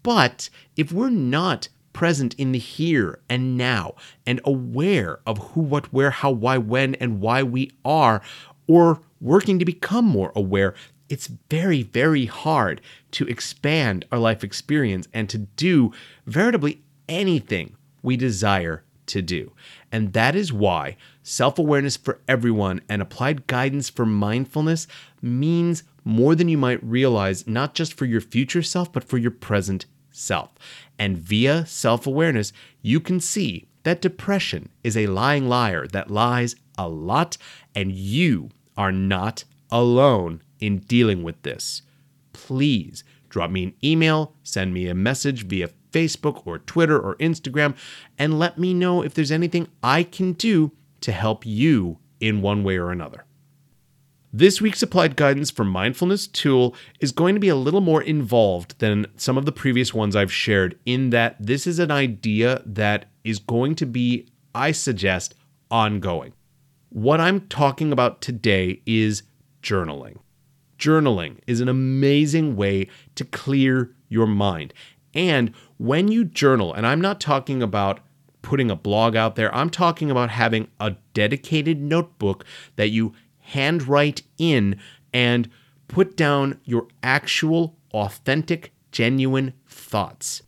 but 0.01 0.49
if 0.77 0.93
we're 0.93 1.09
not 1.09 1.67
present 1.91 2.33
in 2.35 2.53
the 2.53 2.59
here 2.59 3.19
and 3.27 3.57
now 3.57 3.95
and 4.25 4.39
aware 4.45 5.19
of 5.27 5.39
who, 5.39 5.59
what, 5.59 5.91
where, 5.91 6.11
how, 6.11 6.31
why, 6.31 6.57
when, 6.57 6.95
and 6.95 7.19
why 7.19 7.43
we 7.43 7.69
are, 7.83 8.21
or 8.65 9.01
working 9.19 9.59
to 9.59 9.65
become 9.65 10.05
more 10.05 10.31
aware, 10.37 10.73
it's 11.09 11.27
very, 11.49 11.83
very 11.83 12.25
hard 12.25 12.81
to 13.11 13.27
expand 13.27 14.05
our 14.11 14.19
life 14.19 14.43
experience 14.43 15.07
and 15.13 15.29
to 15.29 15.37
do 15.37 15.91
veritably 16.25 16.81
anything 17.07 17.75
we 18.01 18.17
desire 18.17 18.83
to 19.07 19.21
do. 19.21 19.53
And 19.91 20.13
that 20.13 20.35
is 20.35 20.51
why 20.51 20.97
self 21.23 21.57
awareness 21.57 21.97
for 21.97 22.19
everyone 22.27 22.81
and 22.89 23.01
applied 23.01 23.47
guidance 23.47 23.89
for 23.89 24.05
mindfulness 24.05 24.87
means 25.21 25.83
more 26.03 26.35
than 26.35 26.49
you 26.49 26.57
might 26.57 26.83
realize, 26.83 27.47
not 27.47 27.73
just 27.73 27.93
for 27.93 28.05
your 28.05 28.21
future 28.21 28.63
self, 28.63 28.91
but 28.91 29.03
for 29.03 29.17
your 29.17 29.31
present 29.31 29.85
self. 30.11 30.51
And 30.99 31.17
via 31.17 31.65
self 31.65 32.05
awareness, 32.05 32.53
you 32.81 32.99
can 32.99 33.19
see 33.19 33.67
that 33.83 34.01
depression 34.01 34.69
is 34.83 34.97
a 34.97 35.07
lying 35.07 35.47
liar 35.47 35.87
that 35.87 36.11
lies 36.11 36.55
a 36.77 36.87
lot, 36.87 37.37
and 37.73 37.91
you 37.91 38.49
are 38.75 38.91
not 38.91 39.43
alone 39.71 40.41
in 40.59 40.79
dealing 40.79 41.23
with 41.23 41.41
this. 41.43 41.81
Please 42.33 43.03
drop 43.29 43.51
me 43.51 43.63
an 43.63 43.73
email, 43.83 44.33
send 44.43 44.73
me 44.73 44.87
a 44.87 44.95
message 44.95 45.45
via 45.45 45.69
Facebook 45.91 46.45
or 46.45 46.59
Twitter 46.59 46.99
or 46.99 47.15
Instagram, 47.15 47.75
and 48.17 48.39
let 48.39 48.57
me 48.57 48.73
know 48.73 49.01
if 49.01 49.13
there's 49.13 49.31
anything 49.31 49.67
I 49.83 50.03
can 50.03 50.33
do 50.33 50.71
to 51.01 51.11
help 51.11 51.45
you 51.45 51.97
in 52.19 52.41
one 52.41 52.63
way 52.63 52.77
or 52.77 52.91
another. 52.91 53.25
This 54.33 54.61
week's 54.61 54.83
applied 54.83 55.15
guidance 55.15 55.49
for 55.49 55.63
mindfulness 55.63 56.27
tool 56.27 56.75
is 56.99 57.11
going 57.11 57.33
to 57.33 57.39
be 57.39 57.47
a 57.47 57.55
little 57.55 57.81
more 57.81 58.01
involved 58.01 58.77
than 58.79 59.07
some 59.15 59.37
of 59.37 59.45
the 59.45 59.51
previous 59.51 59.93
ones 59.93 60.15
I've 60.15 60.33
shared, 60.33 60.77
in 60.85 61.11
that 61.11 61.37
this 61.39 61.65
is 61.65 61.79
an 61.79 61.91
idea 61.91 62.61
that 62.65 63.05
is 63.23 63.39
going 63.39 63.75
to 63.75 63.85
be, 63.85 64.27
I 64.53 64.73
suggest, 64.73 65.33
ongoing. 65.71 66.33
What 66.89 67.21
I'm 67.21 67.47
talking 67.47 67.91
about 67.91 68.21
today 68.21 68.81
is 68.85 69.23
journaling. 69.63 70.17
Journaling 70.77 71.39
is 71.47 71.59
an 71.59 71.67
amazing 71.67 72.55
way 72.55 72.87
to 73.15 73.25
clear 73.25 73.91
your 74.09 74.27
mind. 74.27 74.73
And 75.13 75.53
when 75.77 76.09
you 76.09 76.23
journal, 76.23 76.73
and 76.73 76.85
I'm 76.85 77.01
not 77.01 77.19
talking 77.19 77.63
about 77.63 77.99
putting 78.41 78.69
a 78.69 78.75
blog 78.75 79.15
out 79.15 79.35
there, 79.35 79.53
I'm 79.53 79.69
talking 79.69 80.11
about 80.11 80.29
having 80.29 80.67
a 80.79 80.95
dedicated 81.13 81.81
notebook 81.81 82.45
that 82.75 82.89
you 82.89 83.13
handwrite 83.39 84.21
in 84.37 84.79
and 85.13 85.49
put 85.87 86.15
down 86.15 86.59
your 86.63 86.87
actual, 87.01 87.77
authentic, 87.93 88.73
genuine 88.91 89.53
thoughts. 89.67 90.43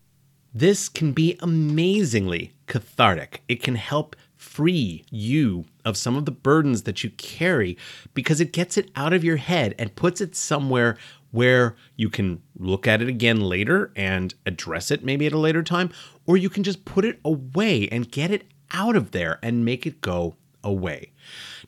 This 0.54 0.90
can 0.90 1.14
be 1.14 1.38
amazingly 1.42 2.54
cathartic. 2.68 3.42
It 3.48 3.62
can 3.62 3.76
help 3.76 4.16
free 4.60 5.06
you 5.10 5.64
of 5.86 5.96
some 5.96 6.18
of 6.18 6.26
the 6.26 6.32
burdens 6.32 6.84
that 6.84 7.02
you 7.02 7.10
carry 7.12 7.78
because 8.14 8.42
it 8.42 8.52
gets 8.52 8.78
it 8.78 8.92
out 8.94 9.14
of 9.14 9.24
your 9.24 9.38
head 9.38 9.74
and 9.80 9.96
puts 9.96 10.20
it 10.20 10.36
somewhere 10.36 10.98
where 11.32 11.78
you 11.96 12.10
can 12.10 12.42
look 12.58 12.86
at 12.86 13.02
it 13.02 13.08
again 13.08 13.40
later 13.40 13.90
and 13.96 14.34
address 14.46 14.92
it 14.92 15.02
maybe 15.02 15.26
at 15.26 15.32
a 15.32 15.38
later 15.38 15.64
time, 15.64 15.90
or 16.26 16.36
you 16.36 16.50
can 16.50 16.62
just 16.62 16.84
put 16.84 17.06
it 17.06 17.22
away 17.24 17.88
and 17.90 18.12
get 18.12 18.32
it 18.32 18.44
out 18.72 18.98
of 18.98 19.12
there 19.12 19.40
and 19.42 19.64
make 19.64 19.88
it 19.88 20.02
go 20.02 20.36
away. 20.62 21.14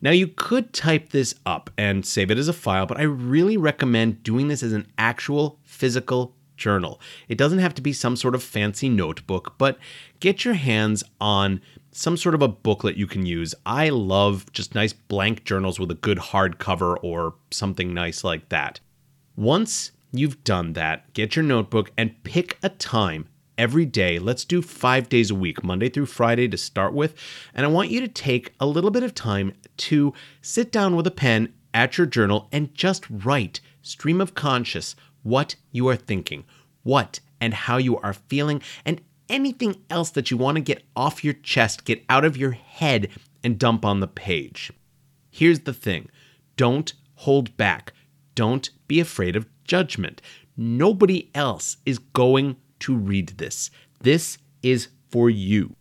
Now, 0.01 0.11
you 0.11 0.27
could 0.27 0.73
type 0.73 1.11
this 1.11 1.33
up 1.45 1.69
and 1.77 2.05
save 2.05 2.29
it 2.29 2.37
as 2.37 2.49
a 2.49 2.53
file, 2.53 2.87
but 2.87 2.99
I 2.99 3.03
really 3.03 3.55
recommend 3.55 4.21
doing 4.21 4.49
this 4.49 4.63
as 4.63 4.73
an 4.73 4.91
actual 4.97 5.59
physical 5.63 6.35
journal. 6.57 6.99
It 7.29 7.37
doesn't 7.37 7.59
have 7.59 7.73
to 7.75 7.81
be 7.81 7.93
some 7.93 8.17
sort 8.17 8.35
of 8.35 8.43
fancy 8.43 8.89
notebook, 8.89 9.55
but 9.57 9.79
get 10.19 10.43
your 10.43 10.55
hands 10.55 11.05
on 11.21 11.61
some 11.91 12.17
sort 12.17 12.35
of 12.35 12.41
a 12.41 12.47
booklet 12.47 12.95
you 12.95 13.07
can 13.07 13.25
use. 13.25 13.53
I 13.65 13.89
love 13.89 14.51
just 14.53 14.75
nice 14.75 14.93
blank 14.93 15.43
journals 15.43 15.79
with 15.79 15.91
a 15.91 15.95
good 15.95 16.17
hardcover 16.17 16.97
or 17.01 17.35
something 17.51 17.93
nice 17.93 18.23
like 18.23 18.49
that. 18.49 18.79
Once 19.35 19.91
you've 20.11 20.43
done 20.43 20.73
that, 20.73 21.13
get 21.13 21.35
your 21.35 21.43
notebook 21.43 21.91
and 21.97 22.23
pick 22.23 22.57
a 22.63 22.69
time 22.69 23.27
every 23.57 23.85
day. 23.85 24.19
Let's 24.19 24.45
do 24.45 24.61
five 24.61 25.09
days 25.09 25.29
a 25.29 25.35
week, 25.35 25.63
Monday 25.63 25.89
through 25.89 26.07
Friday 26.07 26.47
to 26.47 26.57
start 26.57 26.93
with. 26.93 27.13
And 27.53 27.65
I 27.65 27.69
want 27.69 27.91
you 27.91 27.99
to 28.01 28.07
take 28.07 28.53
a 28.59 28.65
little 28.65 28.91
bit 28.91 29.03
of 29.03 29.13
time 29.13 29.53
to 29.77 30.13
sit 30.41 30.71
down 30.71 30.95
with 30.95 31.07
a 31.07 31.11
pen 31.11 31.53
at 31.73 31.97
your 31.97 32.07
journal 32.07 32.47
and 32.51 32.73
just 32.73 33.05
write 33.09 33.61
stream 33.81 34.21
of 34.21 34.33
conscious 34.33 34.95
what 35.23 35.55
you 35.71 35.87
are 35.87 35.95
thinking, 35.95 36.43
what 36.83 37.19
and 37.39 37.53
how 37.53 37.77
you 37.77 37.97
are 37.97 38.13
feeling, 38.13 38.61
and 38.85 39.01
anything 39.31 39.81
else 39.89 40.11
that 40.11 40.29
you 40.29 40.37
want 40.37 40.57
to 40.57 40.61
get 40.61 40.83
off 40.95 41.23
your 41.23 41.33
chest, 41.33 41.85
get 41.85 42.03
out 42.09 42.25
of 42.25 42.37
your 42.37 42.51
head, 42.51 43.07
and 43.43 43.57
dump 43.57 43.83
on 43.85 43.99
the 43.99 44.07
page. 44.07 44.71
Here's 45.31 45.61
the 45.61 45.73
thing 45.73 46.09
don't 46.57 46.93
hold 47.15 47.55
back. 47.57 47.93
Don't 48.35 48.69
be 48.87 48.99
afraid 48.99 49.35
of 49.35 49.47
judgment. 49.63 50.21
Nobody 50.55 51.31
else 51.33 51.77
is 51.85 51.97
going 51.97 52.57
to 52.79 52.95
read 52.95 53.29
this. 53.37 53.71
This 54.01 54.37
is 54.61 54.89
for 55.09 55.29
you. 55.29 55.75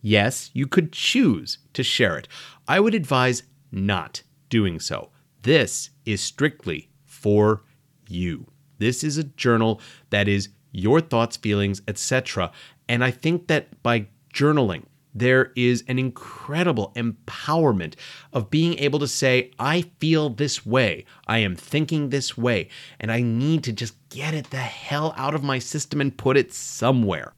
Yes, 0.00 0.50
you 0.52 0.66
could 0.66 0.92
choose 0.92 1.58
to 1.72 1.82
share 1.82 2.18
it. 2.18 2.28
I 2.66 2.80
would 2.80 2.94
advise 2.94 3.44
not 3.70 4.22
doing 4.48 4.80
so. 4.80 5.10
This 5.42 5.90
is 6.04 6.20
strictly 6.20 6.90
for 7.04 7.62
you. 8.08 8.46
This 8.78 9.04
is 9.04 9.18
a 9.18 9.24
journal 9.24 9.80
that 10.10 10.28
is 10.28 10.48
your 10.74 11.00
thoughts, 11.00 11.36
feelings, 11.36 11.80
etc. 11.88 12.50
And 12.88 13.02
I 13.02 13.10
think 13.10 13.46
that 13.46 13.82
by 13.82 14.08
journaling, 14.34 14.84
there 15.14 15.52
is 15.54 15.84
an 15.86 15.98
incredible 15.98 16.92
empowerment 16.96 17.94
of 18.32 18.50
being 18.50 18.76
able 18.80 18.98
to 18.98 19.06
say, 19.06 19.52
I 19.58 19.82
feel 20.00 20.28
this 20.28 20.66
way, 20.66 21.04
I 21.28 21.38
am 21.38 21.54
thinking 21.54 22.08
this 22.08 22.36
way, 22.36 22.68
and 22.98 23.12
I 23.12 23.22
need 23.22 23.62
to 23.64 23.72
just 23.72 23.94
get 24.08 24.34
it 24.34 24.50
the 24.50 24.56
hell 24.56 25.14
out 25.16 25.34
of 25.34 25.44
my 25.44 25.60
system 25.60 26.00
and 26.00 26.16
put 26.16 26.36
it 26.36 26.52
somewhere. 26.52 27.32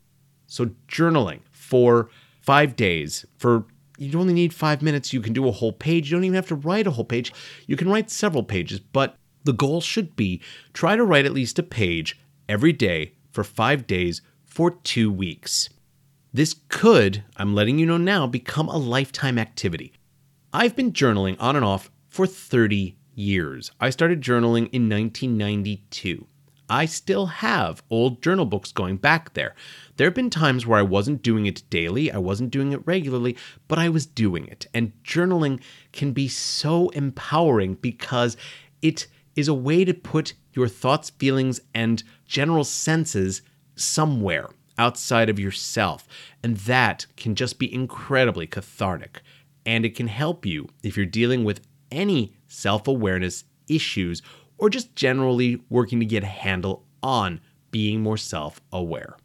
So, 0.46 0.70
journaling 0.88 1.40
for 1.52 2.08
five 2.40 2.76
days, 2.76 3.26
for 3.36 3.66
you 3.98 4.18
only 4.18 4.32
need 4.32 4.54
five 4.54 4.80
minutes, 4.80 5.12
you 5.12 5.20
can 5.20 5.34
do 5.34 5.46
a 5.46 5.52
whole 5.52 5.72
page. 5.72 6.10
You 6.10 6.16
don't 6.16 6.24
even 6.24 6.34
have 6.34 6.48
to 6.48 6.54
write 6.54 6.86
a 6.86 6.92
whole 6.92 7.04
page, 7.04 7.32
you 7.66 7.76
can 7.76 7.90
write 7.90 8.10
several 8.10 8.42
pages, 8.42 8.80
but 8.80 9.16
the 9.44 9.52
goal 9.52 9.80
should 9.80 10.16
be 10.16 10.40
try 10.72 10.96
to 10.96 11.04
write 11.04 11.26
at 11.26 11.32
least 11.32 11.58
a 11.58 11.62
page 11.62 12.18
every 12.48 12.72
day 12.72 13.12
for 13.36 13.44
five 13.44 13.86
days 13.86 14.22
for 14.46 14.70
two 14.70 15.12
weeks. 15.12 15.68
This 16.32 16.56
could, 16.70 17.22
I'm 17.36 17.54
letting 17.54 17.78
you 17.78 17.84
know 17.84 17.98
now, 17.98 18.26
become 18.26 18.66
a 18.66 18.78
lifetime 18.78 19.38
activity. 19.38 19.92
I've 20.54 20.74
been 20.74 20.92
journaling 20.92 21.36
on 21.38 21.54
and 21.54 21.62
off 21.62 21.90
for 22.08 22.26
30 22.26 22.96
years. 23.14 23.70
I 23.78 23.90
started 23.90 24.22
journaling 24.22 24.70
in 24.72 24.88
1992. 24.88 26.26
I 26.70 26.86
still 26.86 27.26
have 27.26 27.82
old 27.90 28.22
journal 28.22 28.46
books 28.46 28.72
going 28.72 28.96
back 28.96 29.34
there. 29.34 29.54
There 29.96 30.06
have 30.06 30.14
been 30.14 30.30
times 30.30 30.66
where 30.66 30.78
I 30.78 30.82
wasn't 30.82 31.20
doing 31.20 31.44
it 31.44 31.68
daily, 31.68 32.10
I 32.10 32.16
wasn't 32.16 32.50
doing 32.50 32.72
it 32.72 32.80
regularly, 32.86 33.36
but 33.68 33.78
I 33.78 33.90
was 33.90 34.06
doing 34.06 34.46
it. 34.46 34.66
And 34.72 34.94
journaling 35.04 35.60
can 35.92 36.12
be 36.12 36.26
so 36.26 36.88
empowering 36.90 37.74
because 37.74 38.38
it 38.80 39.08
is 39.34 39.46
a 39.46 39.54
way 39.54 39.84
to 39.84 39.92
put 39.92 40.32
your 40.54 40.68
thoughts, 40.68 41.10
feelings, 41.10 41.60
and 41.74 42.02
general 42.26 42.64
senses 42.64 43.42
somewhere 43.74 44.48
outside 44.78 45.28
of 45.28 45.38
yourself. 45.38 46.06
And 46.42 46.56
that 46.58 47.06
can 47.16 47.34
just 47.34 47.58
be 47.58 47.72
incredibly 47.72 48.46
cathartic. 48.46 49.22
And 49.64 49.84
it 49.84 49.96
can 49.96 50.08
help 50.08 50.46
you 50.46 50.68
if 50.82 50.96
you're 50.96 51.06
dealing 51.06 51.44
with 51.44 51.60
any 51.90 52.34
self 52.48 52.86
awareness 52.86 53.44
issues 53.68 54.22
or 54.58 54.70
just 54.70 54.94
generally 54.94 55.60
working 55.68 56.00
to 56.00 56.06
get 56.06 56.22
a 56.22 56.26
handle 56.26 56.84
on 57.02 57.40
being 57.70 58.02
more 58.02 58.16
self 58.16 58.60
aware. 58.72 59.16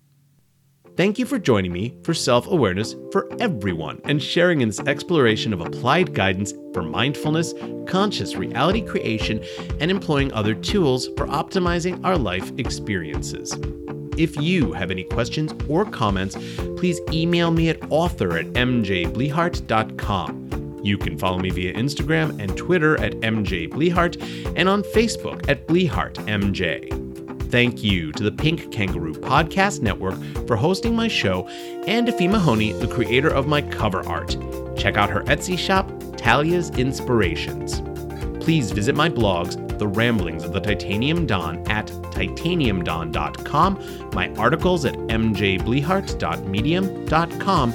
Thank 0.97 1.17
you 1.17 1.25
for 1.25 1.39
joining 1.39 1.71
me 1.71 1.95
for 2.03 2.13
Self 2.13 2.47
Awareness 2.47 2.97
for 3.13 3.29
Everyone 3.39 4.01
and 4.03 4.21
sharing 4.21 4.59
in 4.59 4.67
this 4.67 4.81
exploration 4.81 5.53
of 5.53 5.61
applied 5.61 6.13
guidance 6.13 6.53
for 6.73 6.83
mindfulness, 6.83 7.53
conscious 7.87 8.35
reality 8.35 8.81
creation, 8.81 9.41
and 9.79 9.89
employing 9.89 10.33
other 10.33 10.53
tools 10.53 11.07
for 11.15 11.27
optimizing 11.27 12.03
our 12.03 12.17
life 12.17 12.51
experiences. 12.57 13.57
If 14.17 14.35
you 14.35 14.73
have 14.73 14.91
any 14.91 15.05
questions 15.05 15.53
or 15.69 15.85
comments, 15.85 16.35
please 16.75 16.99
email 17.11 17.51
me 17.51 17.69
at 17.69 17.89
author 17.89 18.37
at 18.37 18.47
mjblehart.com. 18.47 20.81
You 20.83 20.97
can 20.97 21.17
follow 21.17 21.39
me 21.39 21.51
via 21.51 21.73
Instagram 21.73 22.37
and 22.41 22.57
Twitter 22.57 22.99
at 22.99 23.13
mjblehart 23.21 24.57
and 24.57 24.67
on 24.67 24.83
Facebook 24.83 25.47
at 25.47 25.65
blehartmj. 25.67 27.10
Thank 27.51 27.83
you 27.83 28.11
to 28.13 28.23
the 28.23 28.31
Pink 28.31 28.71
Kangaroo 28.71 29.13
Podcast 29.13 29.81
Network 29.81 30.15
for 30.47 30.55
hosting 30.55 30.95
my 30.95 31.09
show, 31.09 31.49
and 31.85 32.07
to 32.07 32.27
Mahoney, 32.29 32.71
the 32.71 32.87
creator 32.87 33.27
of 33.27 33.45
my 33.45 33.61
cover 33.61 34.07
art. 34.07 34.37
Check 34.77 34.95
out 34.95 35.09
her 35.09 35.23
Etsy 35.23 35.57
shop, 35.57 35.91
Talia's 36.15 36.69
Inspirations. 36.71 37.81
Please 38.41 38.71
visit 38.71 38.95
my 38.95 39.09
blogs, 39.09 39.77
The 39.77 39.87
Ramblings 39.87 40.45
of 40.45 40.53
the 40.53 40.61
Titanium 40.61 41.25
Dawn, 41.25 41.57
at 41.69 41.87
titaniumdawn.com, 41.87 44.09
my 44.13 44.33
articles 44.35 44.85
at 44.85 44.93
mjblehart.medium.com, 44.93 47.73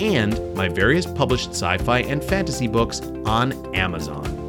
and 0.00 0.54
my 0.54 0.68
various 0.68 1.04
published 1.04 1.50
sci 1.50 1.76
fi 1.78 1.98
and 2.00 2.24
fantasy 2.24 2.66
books 2.66 3.02
on 3.26 3.52
Amazon. 3.76 4.47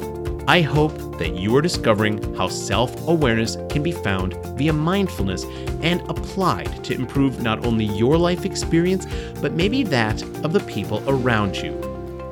I 0.50 0.62
hope 0.62 1.16
that 1.18 1.36
you 1.36 1.54
are 1.54 1.62
discovering 1.62 2.34
how 2.34 2.48
self 2.48 3.06
awareness 3.06 3.56
can 3.68 3.84
be 3.84 3.92
found 3.92 4.34
via 4.58 4.72
mindfulness 4.72 5.44
and 5.80 6.00
applied 6.10 6.82
to 6.82 6.92
improve 6.92 7.40
not 7.40 7.64
only 7.64 7.84
your 7.84 8.18
life 8.18 8.44
experience, 8.44 9.06
but 9.40 9.52
maybe 9.52 9.84
that 9.84 10.20
of 10.44 10.52
the 10.52 10.58
people 10.58 11.08
around 11.08 11.54
you. 11.54 11.72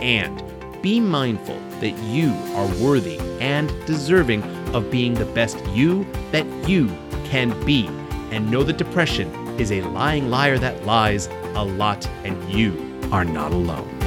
And 0.01 0.43
be 0.83 0.99
mindful 0.99 1.61
that 1.79 1.97
you 2.11 2.31
are 2.57 2.67
worthy 2.83 3.21
and 3.39 3.69
deserving 3.87 4.43
of 4.75 4.91
being 4.91 5.15
the 5.15 5.27
best 5.27 5.65
you 5.67 6.05
that 6.33 6.45
you 6.69 6.89
can 7.27 7.51
be. 7.65 7.87
And 8.33 8.51
know 8.51 8.65
that 8.65 8.79
depression 8.79 9.33
is 9.61 9.71
a 9.71 9.83
lying 9.83 10.29
liar 10.29 10.59
that 10.59 10.85
lies 10.85 11.29
a 11.55 11.65
lot, 11.65 12.05
and 12.25 12.53
you 12.53 13.01
are 13.13 13.25
not 13.25 13.53
alone. 13.53 13.98